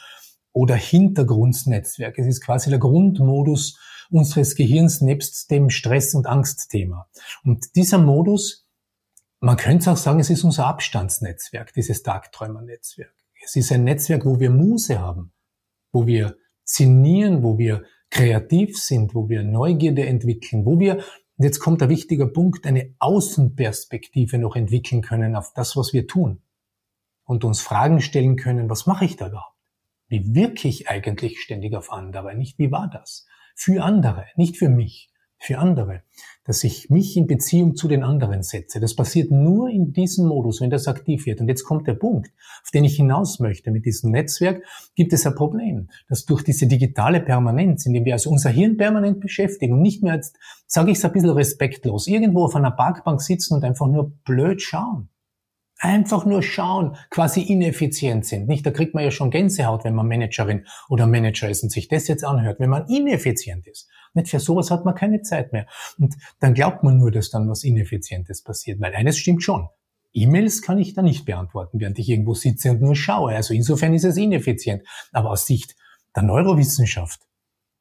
[0.52, 2.18] oder Hintergrundnetzwerk.
[2.18, 3.78] Es ist quasi der Grundmodus
[4.10, 7.08] unseres Gehirns nebst dem Stress- und Angstthema.
[7.44, 8.66] Und dieser Modus
[9.40, 13.14] man könnte auch sagen, es ist unser Abstandsnetzwerk, dieses Tagträumernetzwerk.
[13.44, 15.32] Es ist ein Netzwerk, wo wir Muse haben,
[15.92, 21.60] wo wir sinnieren, wo wir kreativ sind, wo wir Neugierde entwickeln, wo wir, und jetzt
[21.60, 26.42] kommt der wichtige Punkt, eine Außenperspektive noch entwickeln können auf das, was wir tun.
[27.24, 29.56] Und uns Fragen stellen können, was mache ich da überhaupt?
[30.08, 32.34] Wie wirke ich eigentlich ständig auf andere?
[32.34, 33.26] Nicht wie war das?
[33.54, 35.10] Für andere, nicht für mich
[35.48, 36.02] für andere,
[36.44, 38.80] dass ich mich in Beziehung zu den anderen setze.
[38.80, 41.40] Das passiert nur in diesem Modus, wenn das aktiv wird.
[41.40, 42.30] Und jetzt kommt der Punkt,
[42.62, 43.70] auf den ich hinaus möchte.
[43.70, 44.62] Mit diesem Netzwerk
[44.94, 49.20] gibt es ein Problem, dass durch diese digitale Permanenz, indem wir also unser Hirn permanent
[49.20, 50.20] beschäftigen und nicht mehr
[50.66, 54.60] sage ich es ein bisschen respektlos, irgendwo auf einer Parkbank sitzen und einfach nur blöd
[54.60, 55.08] schauen.
[55.80, 58.48] Einfach nur schauen, quasi ineffizient sind.
[58.48, 61.86] Nicht, da kriegt man ja schon Gänsehaut, wenn man Managerin oder Manager ist und sich
[61.86, 63.88] das jetzt anhört, wenn man ineffizient ist.
[64.14, 65.66] Nicht für sowas hat man keine Zeit mehr.
[65.98, 68.80] Und dann glaubt man nur, dass dann was Ineffizientes passiert.
[68.80, 69.68] Weil eines stimmt schon.
[70.12, 73.36] E-Mails kann ich da nicht beantworten, während ich irgendwo sitze und nur schaue.
[73.36, 74.82] Also insofern ist es ineffizient.
[75.12, 75.76] Aber aus Sicht
[76.16, 77.20] der Neurowissenschaft,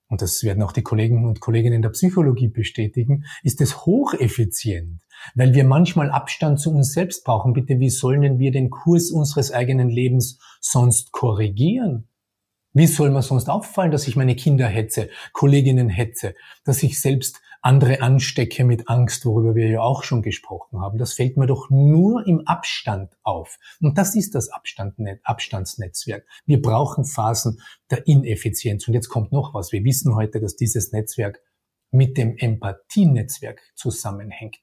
[0.08, 5.02] und das werden auch die Kollegen und Kolleginnen der Psychologie bestätigen, ist es hocheffizient,
[5.36, 7.54] weil wir manchmal Abstand zu uns selbst brauchen.
[7.54, 12.08] Bitte, wie sollen denn wir den Kurs unseres eigenen Lebens sonst korrigieren?
[12.74, 17.42] Wie soll mir sonst auffallen, dass ich meine Kinder hetze, Kolleginnen hetze, dass ich selbst
[17.68, 20.98] andere anstecke mit Angst, worüber wir ja auch schon gesprochen haben.
[20.98, 23.60] Das fällt mir doch nur im Abstand auf.
[23.82, 26.26] Und das ist das Abstandsnetzwerk.
[26.46, 27.60] Wir brauchen Phasen
[27.92, 28.88] der Ineffizienz.
[28.88, 29.74] Und jetzt kommt noch was.
[29.74, 31.42] Wir wissen heute, dass dieses Netzwerk
[31.92, 34.60] mit dem Empathienetzwerk zusammenhängt.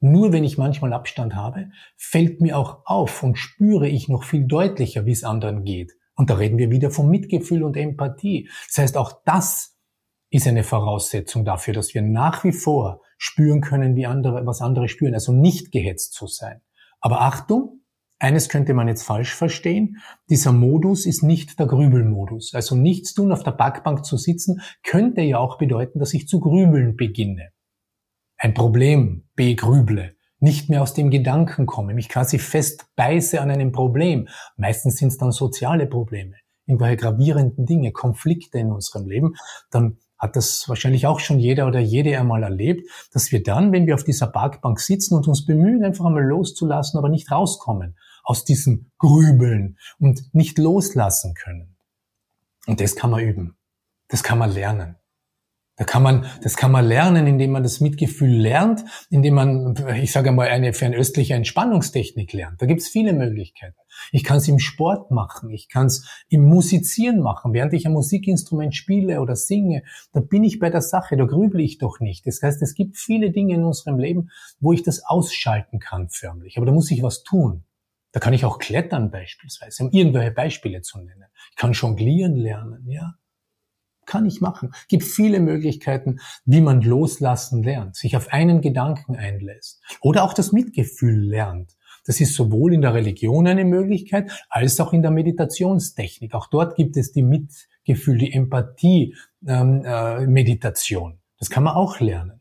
[0.00, 4.44] Nur wenn ich manchmal Abstand habe, fällt mir auch auf und spüre ich noch viel
[4.44, 5.92] deutlicher, wie es anderen geht.
[6.16, 8.50] Und da reden wir wieder von Mitgefühl und Empathie.
[8.66, 9.75] Das heißt, auch das
[10.30, 14.88] ist eine Voraussetzung dafür, dass wir nach wie vor spüren können, wie andere, was andere
[14.88, 16.60] spüren, also nicht gehetzt zu sein.
[17.00, 17.80] Aber Achtung,
[18.18, 19.98] eines könnte man jetzt falsch verstehen.
[20.30, 22.54] Dieser Modus ist nicht der Grübelmodus.
[22.54, 26.40] Also nichts tun, auf der Backbank zu sitzen, könnte ja auch bedeuten, dass ich zu
[26.40, 27.50] grübeln beginne.
[28.38, 33.72] Ein Problem begrüble nicht mehr aus dem Gedanken komme, mich quasi fest beiße an einem
[33.72, 34.28] Problem.
[34.56, 36.36] Meistens sind es dann soziale Probleme,
[36.66, 39.34] irgendwelche gravierenden Dinge, Konflikte in unserem Leben.
[39.70, 43.86] Dann hat das wahrscheinlich auch schon jeder oder jede einmal erlebt, dass wir dann, wenn
[43.86, 48.44] wir auf dieser Parkbank sitzen und uns bemühen, einfach einmal loszulassen, aber nicht rauskommen aus
[48.44, 51.76] diesem Grübeln und nicht loslassen können.
[52.66, 53.56] Und das kann man üben.
[54.08, 54.96] Das kann man lernen.
[55.76, 60.10] Da kann man, das kann man lernen, indem man das Mitgefühl lernt, indem man, ich
[60.10, 62.62] sage mal, eine fernöstliche Entspannungstechnik lernt.
[62.62, 63.76] Da gibt's viele Möglichkeiten.
[64.10, 67.52] Ich kann es im Sport machen, ich kann es im Musizieren machen.
[67.52, 71.62] Während ich ein Musikinstrument spiele oder singe, da bin ich bei der Sache, da grüble
[71.62, 72.26] ich doch nicht.
[72.26, 76.56] Das heißt, es gibt viele Dinge in unserem Leben, wo ich das ausschalten kann förmlich.
[76.56, 77.64] Aber da muss ich was tun.
[78.12, 81.26] Da kann ich auch klettern beispielsweise, um irgendwelche Beispiele zu nennen.
[81.50, 83.14] Ich kann jonglieren lernen, ja
[84.06, 84.70] kann ich machen.
[84.72, 90.32] Es gibt viele Möglichkeiten, wie man loslassen lernt, sich auf einen Gedanken einlässt oder auch
[90.32, 91.76] das Mitgefühl lernt.
[92.06, 96.34] Das ist sowohl in der Religion eine Möglichkeit als auch in der Meditationstechnik.
[96.34, 99.16] Auch dort gibt es die Mitgefühl, die Empathie,
[99.46, 101.18] ähm, äh, Meditation.
[101.38, 102.35] Das kann man auch lernen.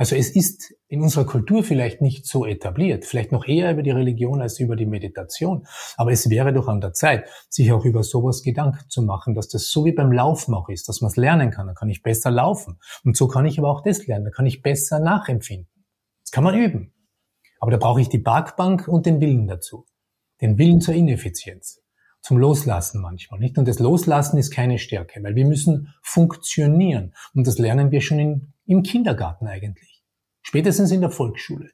[0.00, 3.90] Also es ist in unserer Kultur vielleicht nicht so etabliert, vielleicht noch eher über die
[3.90, 5.66] Religion als über die Meditation,
[5.98, 9.48] aber es wäre doch an der Zeit, sich auch über sowas Gedanken zu machen, dass
[9.48, 12.02] das so wie beim Laufen auch ist, dass man es lernen kann, dann kann ich
[12.02, 15.68] besser laufen und so kann ich aber auch das lernen, dann kann ich besser nachempfinden.
[16.22, 16.94] Das kann man üben.
[17.58, 19.84] Aber da brauche ich die Parkbank und den Willen dazu.
[20.40, 21.82] Den Willen zur Ineffizienz.
[22.22, 23.58] Zum Loslassen manchmal, nicht?
[23.58, 27.14] Und das Loslassen ist keine Stärke, weil wir müssen funktionieren.
[27.34, 29.89] Und das lernen wir schon in, im Kindergarten eigentlich.
[30.42, 31.70] Spätestens in der Volksschule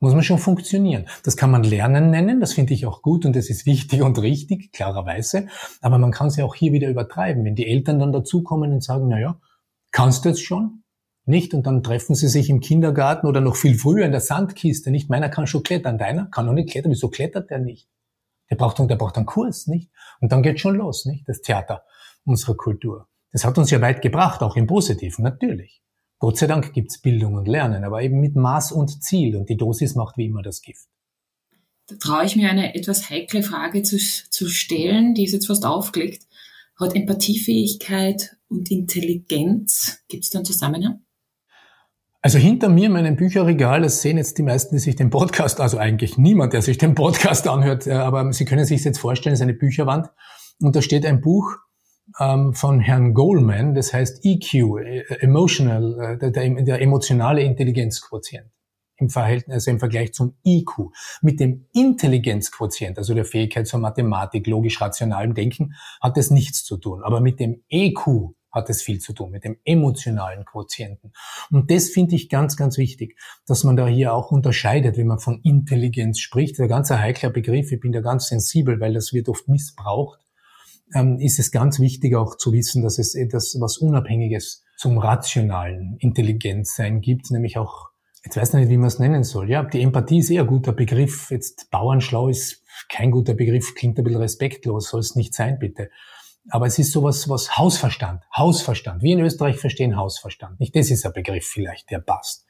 [0.00, 1.08] muss man schon funktionieren.
[1.24, 4.20] Das kann man Lernen nennen, das finde ich auch gut und das ist wichtig und
[4.20, 5.48] richtig, klarerweise.
[5.80, 8.82] Aber man kann es ja auch hier wieder übertreiben, wenn die Eltern dann dazukommen und
[8.82, 9.40] sagen, na ja,
[9.90, 10.82] kannst du jetzt schon?
[11.24, 11.52] Nicht?
[11.52, 14.90] Und dann treffen sie sich im Kindergarten oder noch viel früher in der Sandkiste.
[14.90, 15.10] Nicht?
[15.10, 16.92] Meiner kann schon klettern, deiner kann noch nicht klettern.
[16.92, 17.88] Wieso klettert der nicht?
[18.50, 19.90] Der braucht, der braucht einen Kurs, nicht?
[20.20, 21.28] Und dann geht schon los, nicht?
[21.28, 21.82] Das Theater
[22.24, 23.08] unserer Kultur.
[23.32, 25.82] Das hat uns ja weit gebracht, auch im Positiven, natürlich.
[26.18, 29.36] Gott sei Dank gibt's Bildung und Lernen, aber eben mit Maß und Ziel.
[29.36, 30.86] Und die Dosis macht wie immer das Gift.
[31.86, 35.64] Da traue ich mir eine etwas heikle Frage zu, zu stellen, die ist jetzt fast
[35.64, 36.26] aufgelegt.
[36.78, 41.00] Hat Empathiefähigkeit und Intelligenz, gibt es da einen Zusammenhang?
[42.20, 45.60] Also hinter mir in meinem Bücherregal, das sehen jetzt die meisten, die sich den Podcast,
[45.60, 49.34] also eigentlich niemand, der sich den Podcast anhört, äh, aber Sie können sich jetzt vorstellen,
[49.34, 50.08] es ist eine Bücherwand
[50.60, 51.56] und da steht ein Buch
[52.18, 58.50] ähm, von Herrn Goldman, das heißt EQ, äh, Emotional, äh, der, der emotionale Intelligenzquotient
[58.98, 60.90] im Verhältnis, also im Vergleich zum IQ.
[61.22, 67.02] Mit dem Intelligenzquotient, also der Fähigkeit zur Mathematik, logisch-rationalem Denken, hat es nichts zu tun.
[67.04, 71.12] Aber mit dem EQ hat es viel zu tun, mit dem emotionalen Quotienten.
[71.50, 75.20] Und das finde ich ganz, ganz wichtig, dass man da hier auch unterscheidet, wenn man
[75.20, 76.58] von Intelligenz spricht.
[76.58, 80.18] Der ganze heikler Begriff, ich bin da ganz sensibel, weil das wird oft missbraucht,
[80.94, 85.96] ähm, ist es ganz wichtig auch zu wissen, dass es etwas was Unabhängiges zum rationalen
[85.98, 87.88] Intelligenzsein gibt, nämlich auch,
[88.24, 89.50] jetzt weiß ich nicht, wie man es nennen soll.
[89.50, 91.30] Ja, die Empathie ist eher ein guter Begriff.
[91.30, 95.90] Jetzt Bauernschlau ist kein guter Begriff, klingt ein bisschen respektlos, soll es nicht sein, bitte.
[96.50, 99.02] Aber es ist sowas, was Hausverstand, Hausverstand.
[99.02, 100.60] Wir in Österreich verstehen Hausverstand.
[100.60, 102.46] Nicht das ist ein Begriff vielleicht, der passt.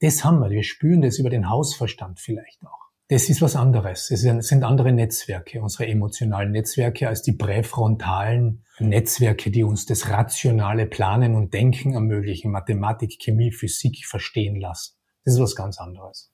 [0.00, 0.50] Das haben wir.
[0.50, 2.89] Wir spüren das über den Hausverstand vielleicht auch.
[3.10, 4.08] Das ist was anderes.
[4.12, 10.86] Es sind andere Netzwerke, unsere emotionalen Netzwerke, als die präfrontalen Netzwerke, die uns das rationale
[10.86, 14.94] Planen und Denken ermöglichen, Mathematik, Chemie, Physik verstehen lassen.
[15.24, 16.30] Das ist was ganz anderes.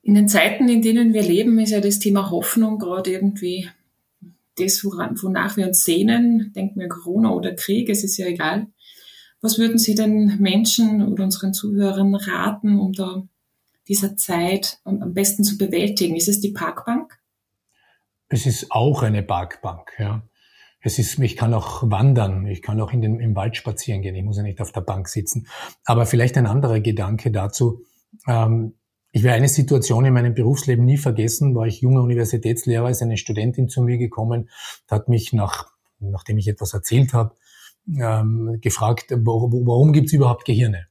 [0.00, 3.68] In den Zeiten, in denen wir leben, ist ja das Thema Hoffnung gerade irgendwie
[4.56, 8.68] das, wonach wir uns sehnen, denken wir Corona oder Krieg, es ist ja egal.
[9.42, 13.28] Was würden Sie den Menschen oder unseren Zuhörern raten, um da
[13.90, 16.14] dieser Zeit am besten zu bewältigen?
[16.14, 17.18] Ist es die Parkbank?
[18.28, 20.22] Es ist auch eine Parkbank, ja.
[20.80, 24.14] Es ist, ich kann auch wandern, ich kann auch in den, im Wald spazieren gehen,
[24.14, 25.46] ich muss ja nicht auf der Bank sitzen.
[25.84, 27.84] Aber vielleicht ein anderer Gedanke dazu.
[28.26, 28.76] Ähm,
[29.10, 33.16] ich werde eine Situation in meinem Berufsleben nie vergessen, war ich junger Universitätslehrer, ist eine
[33.16, 34.48] Studentin zu mir gekommen,
[34.88, 35.66] hat mich nach,
[35.98, 37.34] nachdem ich etwas erzählt habe,
[37.88, 40.86] ähm, gefragt, warum, warum gibt es überhaupt Gehirne?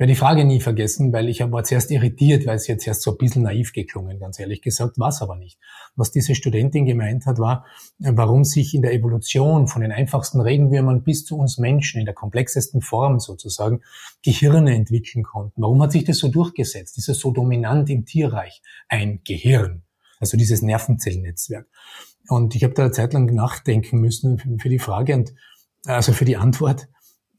[0.00, 3.02] Ich werde die Frage nie vergessen, weil ich war zuerst irritiert, weil es jetzt erst
[3.02, 5.58] so ein bisschen naiv geklungen, ganz ehrlich gesagt, war es aber nicht.
[5.94, 7.66] Was diese Studentin gemeint hat, war,
[7.98, 12.14] warum sich in der Evolution von den einfachsten Regenwürmern bis zu uns Menschen in der
[12.14, 13.82] komplexesten Form sozusagen
[14.22, 15.60] Gehirne entwickeln konnten.
[15.60, 16.96] Warum hat sich das so durchgesetzt?
[16.96, 18.62] Ist es so dominant im Tierreich?
[18.88, 19.82] Ein Gehirn,
[20.18, 21.68] also dieses Nervenzellnetzwerk.
[22.26, 25.34] Und ich habe da eine Zeit lang nachdenken müssen für die Frage und
[25.84, 26.88] also für die Antwort.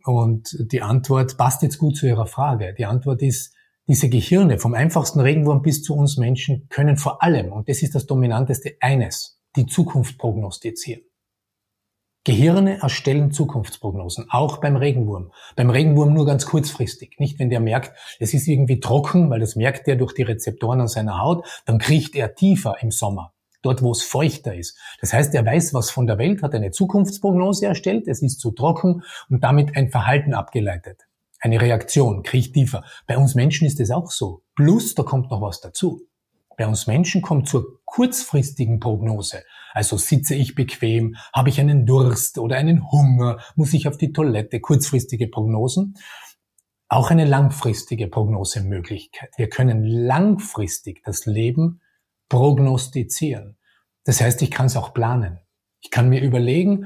[0.03, 2.73] Und die Antwort passt jetzt gut zu Ihrer Frage.
[2.77, 3.53] Die Antwort ist,
[3.87, 7.95] diese Gehirne vom einfachsten Regenwurm bis zu uns Menschen können vor allem, und das ist
[7.95, 11.01] das Dominanteste, eines, die Zukunft prognostizieren.
[12.23, 15.31] Gehirne erstellen Zukunftsprognosen, auch beim Regenwurm.
[15.55, 17.15] Beim Regenwurm nur ganz kurzfristig.
[17.17, 20.81] Nicht, wenn der merkt, es ist irgendwie trocken, weil das merkt er durch die Rezeptoren
[20.81, 24.77] an seiner Haut, dann kriecht er tiefer im Sommer dort wo es feuchter ist.
[24.99, 28.51] Das heißt, er weiß was von der Welt, hat eine Zukunftsprognose erstellt, es ist zu
[28.51, 31.07] trocken und damit ein Verhalten abgeleitet.
[31.39, 32.83] Eine Reaktion, kriecht tiefer.
[33.07, 34.43] Bei uns Menschen ist es auch so.
[34.55, 36.01] Plus, da kommt noch was dazu.
[36.55, 39.43] Bei uns Menschen kommt zur kurzfristigen Prognose.
[39.73, 44.13] Also sitze ich bequem, habe ich einen Durst oder einen Hunger, muss ich auf die
[44.13, 45.95] Toilette, kurzfristige Prognosen.
[46.87, 49.29] Auch eine langfristige Prognosemöglichkeit.
[49.37, 51.80] Wir können langfristig das Leben
[52.31, 53.57] prognostizieren.
[54.05, 55.39] Das heißt, ich kann es auch planen.
[55.81, 56.85] Ich kann mir überlegen,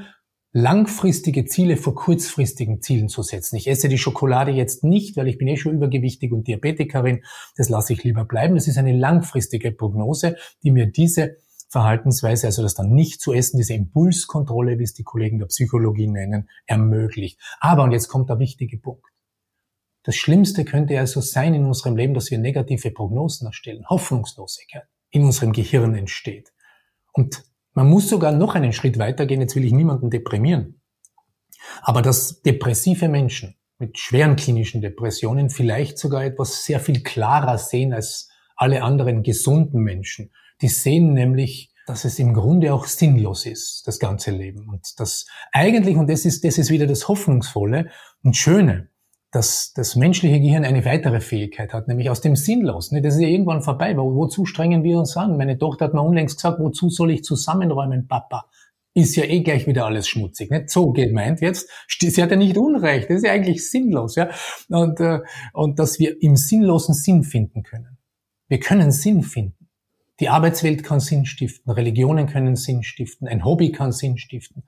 [0.54, 3.56] langfristige Ziele vor kurzfristigen Zielen zu setzen.
[3.56, 7.24] Ich esse die Schokolade jetzt nicht, weil ich bin eh schon übergewichtig und Diabetikerin.
[7.58, 8.56] Das lasse ich lieber bleiben.
[8.56, 11.38] Das ist eine langfristige Prognose, die mir diese
[11.70, 16.08] Verhaltensweise, also das dann nicht zu essen, diese Impulskontrolle, wie es die Kollegen der Psychologie
[16.08, 17.40] nennen, ermöglicht.
[17.60, 19.06] Aber, und jetzt kommt der wichtige Punkt.
[20.02, 25.24] Das Schlimmste könnte also sein in unserem Leben, dass wir negative Prognosen erstellen, Hoffnungslosigkeit in
[25.24, 26.52] unserem Gehirn entsteht.
[27.14, 30.82] Und man muss sogar noch einen Schritt weitergehen, jetzt will ich niemanden deprimieren.
[31.82, 37.94] Aber dass depressive Menschen mit schweren klinischen Depressionen vielleicht sogar etwas sehr viel klarer sehen
[37.94, 40.32] als alle anderen gesunden Menschen.
[40.62, 44.68] Die sehen nämlich, dass es im Grunde auch sinnlos ist, das ganze Leben.
[44.70, 47.90] Und das eigentlich, und das ist, das ist wieder das Hoffnungsvolle
[48.22, 48.90] und Schöne,
[49.36, 52.90] dass das menschliche Gehirn eine weitere Fähigkeit hat, nämlich aus dem Sinnlos.
[52.90, 53.98] Das ist ja irgendwann vorbei.
[53.98, 55.36] Wo, wozu strengen wir uns an?
[55.36, 58.46] Meine Tochter hat mir unlängst gesagt, wozu soll ich zusammenräumen, Papa?
[58.96, 60.50] ist ja eh gleich wieder alles schmutzig.
[60.50, 61.70] Nicht so gemeint jetzt.
[62.00, 63.10] Sie hat ja nicht Unrecht.
[63.10, 64.30] Das ist ja eigentlich sinnlos, ja.
[64.70, 65.20] Und, äh,
[65.52, 67.98] und dass wir im sinnlosen Sinn finden können.
[68.48, 69.68] Wir können Sinn finden.
[70.22, 71.72] Die Arbeitswelt kann Sinn stiften.
[71.72, 73.28] Religionen können Sinn stiften.
[73.28, 74.64] Ein Hobby kann Sinn stiften.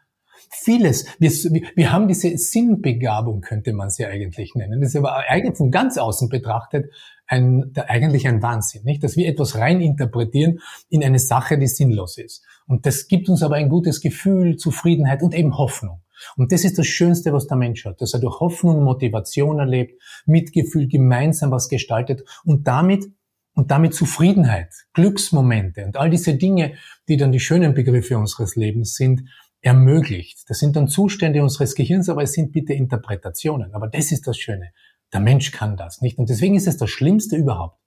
[0.50, 1.06] Vieles.
[1.20, 1.32] Wir,
[1.76, 4.82] wir haben diese Sinnbegabung, könnte man sie eigentlich nennen.
[4.82, 6.91] Das ist aber eigentlich von ganz außen betrachtet
[7.28, 9.04] ein, eigentlich ein Wahnsinn, nicht?
[9.04, 12.43] Dass wir etwas rein interpretieren in eine Sache, die sinnlos ist.
[12.68, 16.02] Und das gibt uns aber ein gutes Gefühl, Zufriedenheit und eben Hoffnung.
[16.36, 20.02] Und das ist das Schönste, was der Mensch hat, dass er durch Hoffnung, Motivation erlebt,
[20.26, 23.06] Mitgefühl gemeinsam was gestaltet und damit
[23.54, 26.74] und damit Zufriedenheit, Glücksmomente und all diese Dinge,
[27.08, 29.24] die dann die schönen Begriffe unseres Lebens sind,
[29.68, 30.49] ermöglicht.
[30.49, 33.74] Das sind dann Zustände unseres Gehirns, aber es sind bitte Interpretationen.
[33.74, 34.72] Aber das ist das Schöne.
[35.13, 36.18] Der Mensch kann das nicht.
[36.18, 37.78] Und deswegen ist es das Schlimmste überhaupt.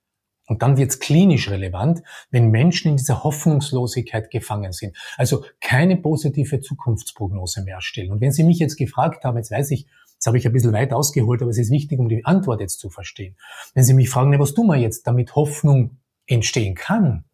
[0.47, 4.97] Und dann wird es klinisch relevant, wenn Menschen in dieser Hoffnungslosigkeit gefangen sind.
[5.17, 8.11] Also keine positive Zukunftsprognose mehr erstellen.
[8.11, 10.73] Und wenn Sie mich jetzt gefragt haben, jetzt weiß ich, jetzt habe ich ein bisschen
[10.73, 13.37] weit ausgeholt, aber es ist wichtig, um die Antwort jetzt zu verstehen.
[13.75, 17.25] Wenn Sie mich fragen, was tun wir jetzt, damit Hoffnung entstehen kann?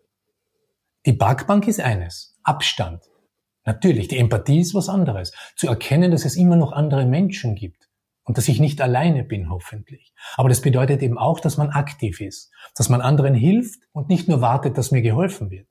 [1.07, 2.37] Die Parkbank ist eines.
[2.43, 3.03] Abstand.
[3.67, 5.33] Natürlich, die Empathie ist was anderes.
[5.57, 7.89] Zu erkennen, dass es immer noch andere Menschen gibt
[8.25, 10.13] und dass ich nicht alleine bin, hoffentlich.
[10.37, 14.29] Aber das bedeutet eben auch, dass man aktiv ist, dass man anderen hilft und nicht
[14.29, 15.69] nur wartet, dass mir geholfen wird.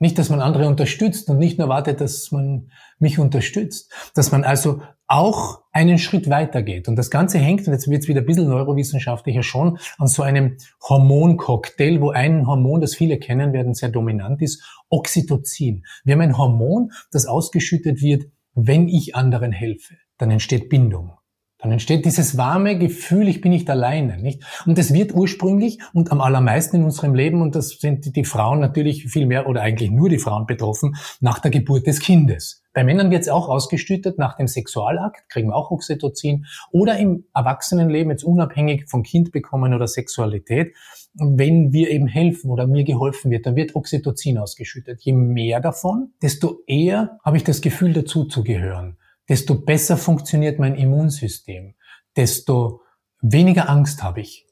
[0.00, 3.92] Nicht, dass man andere unterstützt und nicht nur wartet, dass man mich unterstützt.
[4.14, 6.86] Dass man also auch einen Schritt weitergeht.
[6.86, 10.22] Und das Ganze hängt, und jetzt wird es wieder ein bisschen neurowissenschaftlicher schon, an so
[10.22, 15.84] einem Hormoncocktail, wo ein Hormon, das viele kennen werden, sehr dominant ist, Oxytocin.
[16.04, 19.94] Wir haben ein Hormon, das ausgeschüttet wird, wenn ich anderen helfe.
[20.18, 21.12] Dann entsteht Bindung.
[21.60, 24.44] Dann entsteht dieses warme Gefühl, ich bin nicht alleine, nicht?
[24.64, 28.60] Und das wird ursprünglich und am allermeisten in unserem Leben, und das sind die Frauen
[28.60, 32.62] natürlich viel mehr oder eigentlich nur die Frauen betroffen, nach der Geburt des Kindes.
[32.74, 37.24] Bei Männern wird es auch ausgestüttet nach dem Sexualakt, kriegen wir auch Oxytocin, oder im
[37.34, 40.76] Erwachsenenleben, jetzt unabhängig von Kind bekommen oder Sexualität,
[41.14, 45.00] wenn wir eben helfen oder mir geholfen wird, dann wird Oxytocin ausgeschüttet.
[45.02, 48.96] Je mehr davon, desto eher habe ich das Gefühl, dazu zu gehören
[49.28, 51.74] desto besser funktioniert mein Immunsystem,
[52.16, 52.82] desto
[53.20, 54.46] weniger Angst habe ich.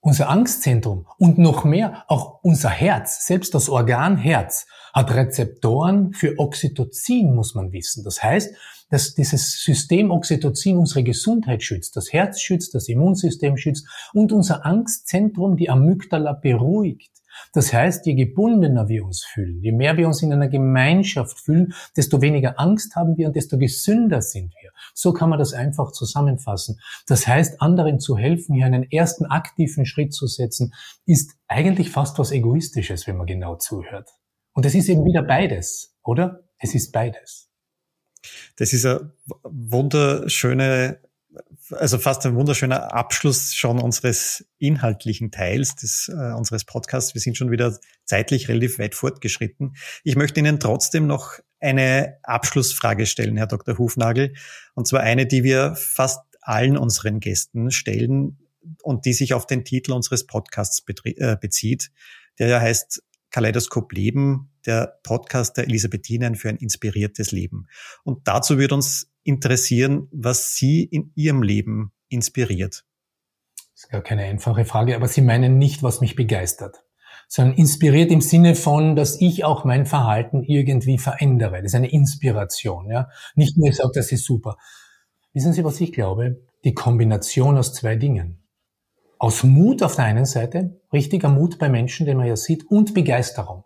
[0.00, 6.38] Unser Angstzentrum und noch mehr auch unser Herz, selbst das Organ Herz, hat Rezeptoren für
[6.38, 8.04] Oxytocin, muss man wissen.
[8.04, 8.54] Das heißt,
[8.90, 14.66] dass dieses System Oxytocin unsere Gesundheit schützt, das Herz schützt, das Immunsystem schützt und unser
[14.66, 17.13] Angstzentrum, die Amygdala, beruhigt.
[17.52, 21.74] Das heißt, je gebundener wir uns fühlen, je mehr wir uns in einer Gemeinschaft fühlen,
[21.96, 24.70] desto weniger Angst haben wir und desto gesünder sind wir.
[24.92, 26.80] So kann man das einfach zusammenfassen.
[27.06, 30.72] Das heißt, anderen zu helfen, hier einen ersten aktiven Schritt zu setzen,
[31.06, 34.10] ist eigentlich fast was Egoistisches, wenn man genau zuhört.
[34.52, 36.44] Und es ist eben wieder beides, oder?
[36.58, 37.50] Es ist beides.
[38.56, 39.12] Das ist eine
[39.42, 40.98] wunderschöne
[41.70, 47.14] also fast ein wunderschöner Abschluss schon unseres inhaltlichen Teils des, äh, unseres Podcasts.
[47.14, 49.74] Wir sind schon wieder zeitlich relativ weit fortgeschritten.
[50.02, 53.78] Ich möchte Ihnen trotzdem noch eine Abschlussfrage stellen, Herr Dr.
[53.78, 54.34] Hufnagel.
[54.74, 58.38] Und zwar eine, die wir fast allen unseren Gästen stellen
[58.82, 61.90] und die sich auf den Titel unseres Podcasts äh, bezieht,
[62.38, 67.66] der ja heißt Kaleidoskop Leben, der Podcast der Elisabethinen für ein inspiriertes Leben.
[68.04, 72.84] Und dazu wird uns interessieren, was Sie in Ihrem Leben inspiriert.
[73.56, 76.84] Das ist gar keine einfache Frage, aber Sie meinen nicht, was mich begeistert,
[77.28, 81.56] sondern inspiriert im Sinne von, dass ich auch mein Verhalten irgendwie verändere.
[81.56, 83.08] Das ist eine Inspiration, ja.
[83.34, 84.56] Nicht nur sage, das ist super.
[85.32, 86.42] Wissen Sie, was ich glaube?
[86.62, 88.46] Die Kombination aus zwei Dingen.
[89.18, 92.94] Aus Mut auf der einen Seite, richtiger Mut bei Menschen, den man ja sieht, und
[92.94, 93.64] Begeisterung.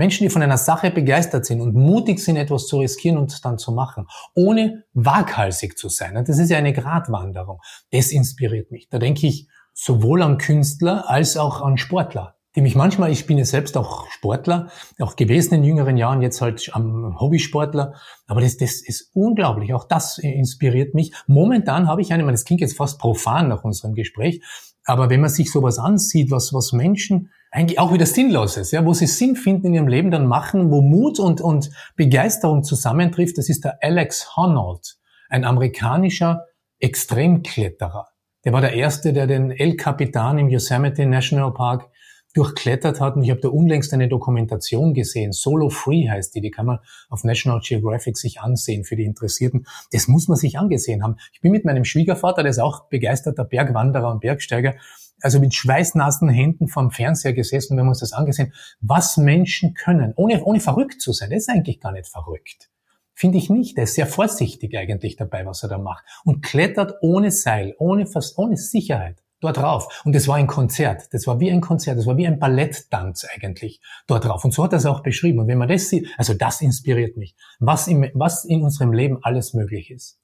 [0.00, 3.58] Menschen, die von einer Sache begeistert sind und mutig sind, etwas zu riskieren und dann
[3.58, 6.14] zu machen, ohne waghalsig zu sein.
[6.26, 7.60] das ist ja eine Gratwanderung.
[7.92, 8.88] Das inspiriert mich.
[8.88, 13.36] Da denke ich sowohl an Künstler als auch an Sportler, die mich manchmal, ich bin
[13.36, 14.70] ja selbst auch Sportler,
[15.00, 17.92] auch gewesen in jüngeren Jahren, jetzt halt am Hobbysportler,
[18.26, 19.74] aber das, das ist unglaublich.
[19.74, 21.12] Auch das inspiriert mich.
[21.26, 24.42] Momentan habe ich eine, das klingt jetzt fast profan nach unserem Gespräch,
[24.90, 28.92] aber wenn man sich sowas ansieht, was, was Menschen eigentlich auch wieder Sinnloses, ja, wo
[28.92, 33.48] sie Sinn finden in ihrem Leben, dann machen, wo Mut und, und Begeisterung zusammentrifft, das
[33.48, 36.46] ist der Alex Honnold, ein amerikanischer
[36.80, 38.08] Extremkletterer.
[38.44, 41.88] Der war der Erste, der den El Capitan im Yosemite National Park
[42.34, 43.16] durchklettert hat.
[43.16, 45.32] Und ich habe da unlängst eine Dokumentation gesehen.
[45.32, 46.40] Solo Free heißt die.
[46.40, 46.78] Die kann man
[47.08, 49.66] auf National Geographic sich ansehen für die Interessierten.
[49.92, 51.16] Das muss man sich angesehen haben.
[51.32, 54.74] Ich bin mit meinem Schwiegervater, der ist auch begeisterter Bergwanderer und Bergsteiger,
[55.22, 60.14] also mit schweißnassen Händen vorm Fernseher gesessen, wir haben uns das angesehen, was Menschen können,
[60.16, 61.30] ohne, ohne verrückt zu sein.
[61.30, 62.70] Das ist eigentlich gar nicht verrückt.
[63.12, 63.76] Finde ich nicht.
[63.76, 66.04] Er ist sehr vorsichtig eigentlich dabei, was er da macht.
[66.24, 68.06] Und klettert ohne Seil, ohne,
[68.36, 70.02] ohne Sicherheit dort drauf.
[70.04, 71.12] Und es war ein Konzert.
[71.12, 71.98] Das war wie ein Konzert.
[71.98, 74.44] Das war wie ein Balletttanz eigentlich dort drauf.
[74.44, 75.40] Und so hat er es auch beschrieben.
[75.40, 77.34] Und wenn man das sieht, also das inspiriert mich.
[77.58, 80.18] Was, im, was in unserem Leben alles möglich ist.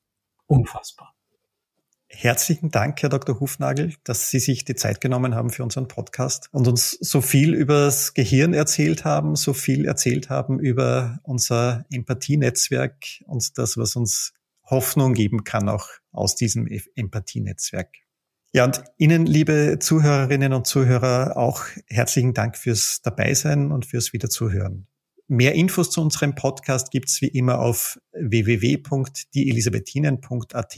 [0.47, 1.17] Unfassbar.
[2.09, 3.41] Herzlichen Dank, Herr Dr.
[3.41, 7.53] Hufnagel, dass Sie sich die Zeit genommen haben für unseren Podcast und uns so viel
[7.53, 12.95] über das Gehirn erzählt haben, so viel erzählt haben über unser Empathienetzwerk
[13.27, 18.06] und das, was uns Hoffnung geben kann, auch aus diesem Empathienetzwerk.
[18.57, 24.87] Ja, und Ihnen, liebe Zuhörerinnen und Zuhörer, auch herzlichen Dank fürs Dabeisein und fürs Wiederzuhören.
[25.29, 30.75] Mehr Infos zu unserem Podcast gibt's wie immer auf www.dieelisabethinen.at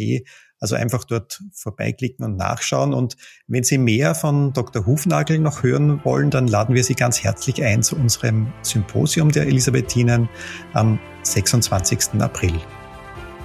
[0.58, 2.92] also einfach dort vorbeiklicken und nachschauen.
[2.92, 3.14] Und
[3.46, 4.84] wenn Sie mehr von Dr.
[4.84, 9.46] Hufnagel noch hören wollen, dann laden wir Sie ganz herzlich ein zu unserem Symposium der
[9.46, 10.28] Elisabethinen
[10.72, 12.20] am 26.
[12.20, 12.58] April.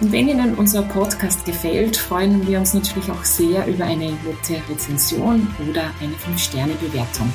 [0.00, 4.60] Und wenn Ihnen unser Podcast gefällt, freuen wir uns natürlich auch sehr über eine nette
[4.68, 7.32] Rezension oder eine 5-Sterne-Bewertung.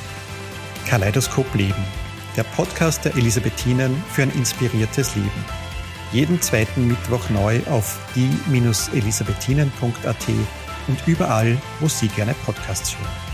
[0.86, 1.84] Kaleidoskop Leben,
[2.36, 5.44] der Podcast der Elisabethinen für ein inspiriertes Leben.
[6.12, 10.26] Jeden zweiten Mittwoch neu auf die-elisabethinen.at
[10.88, 13.27] und überall, wo Sie gerne Podcasts hören.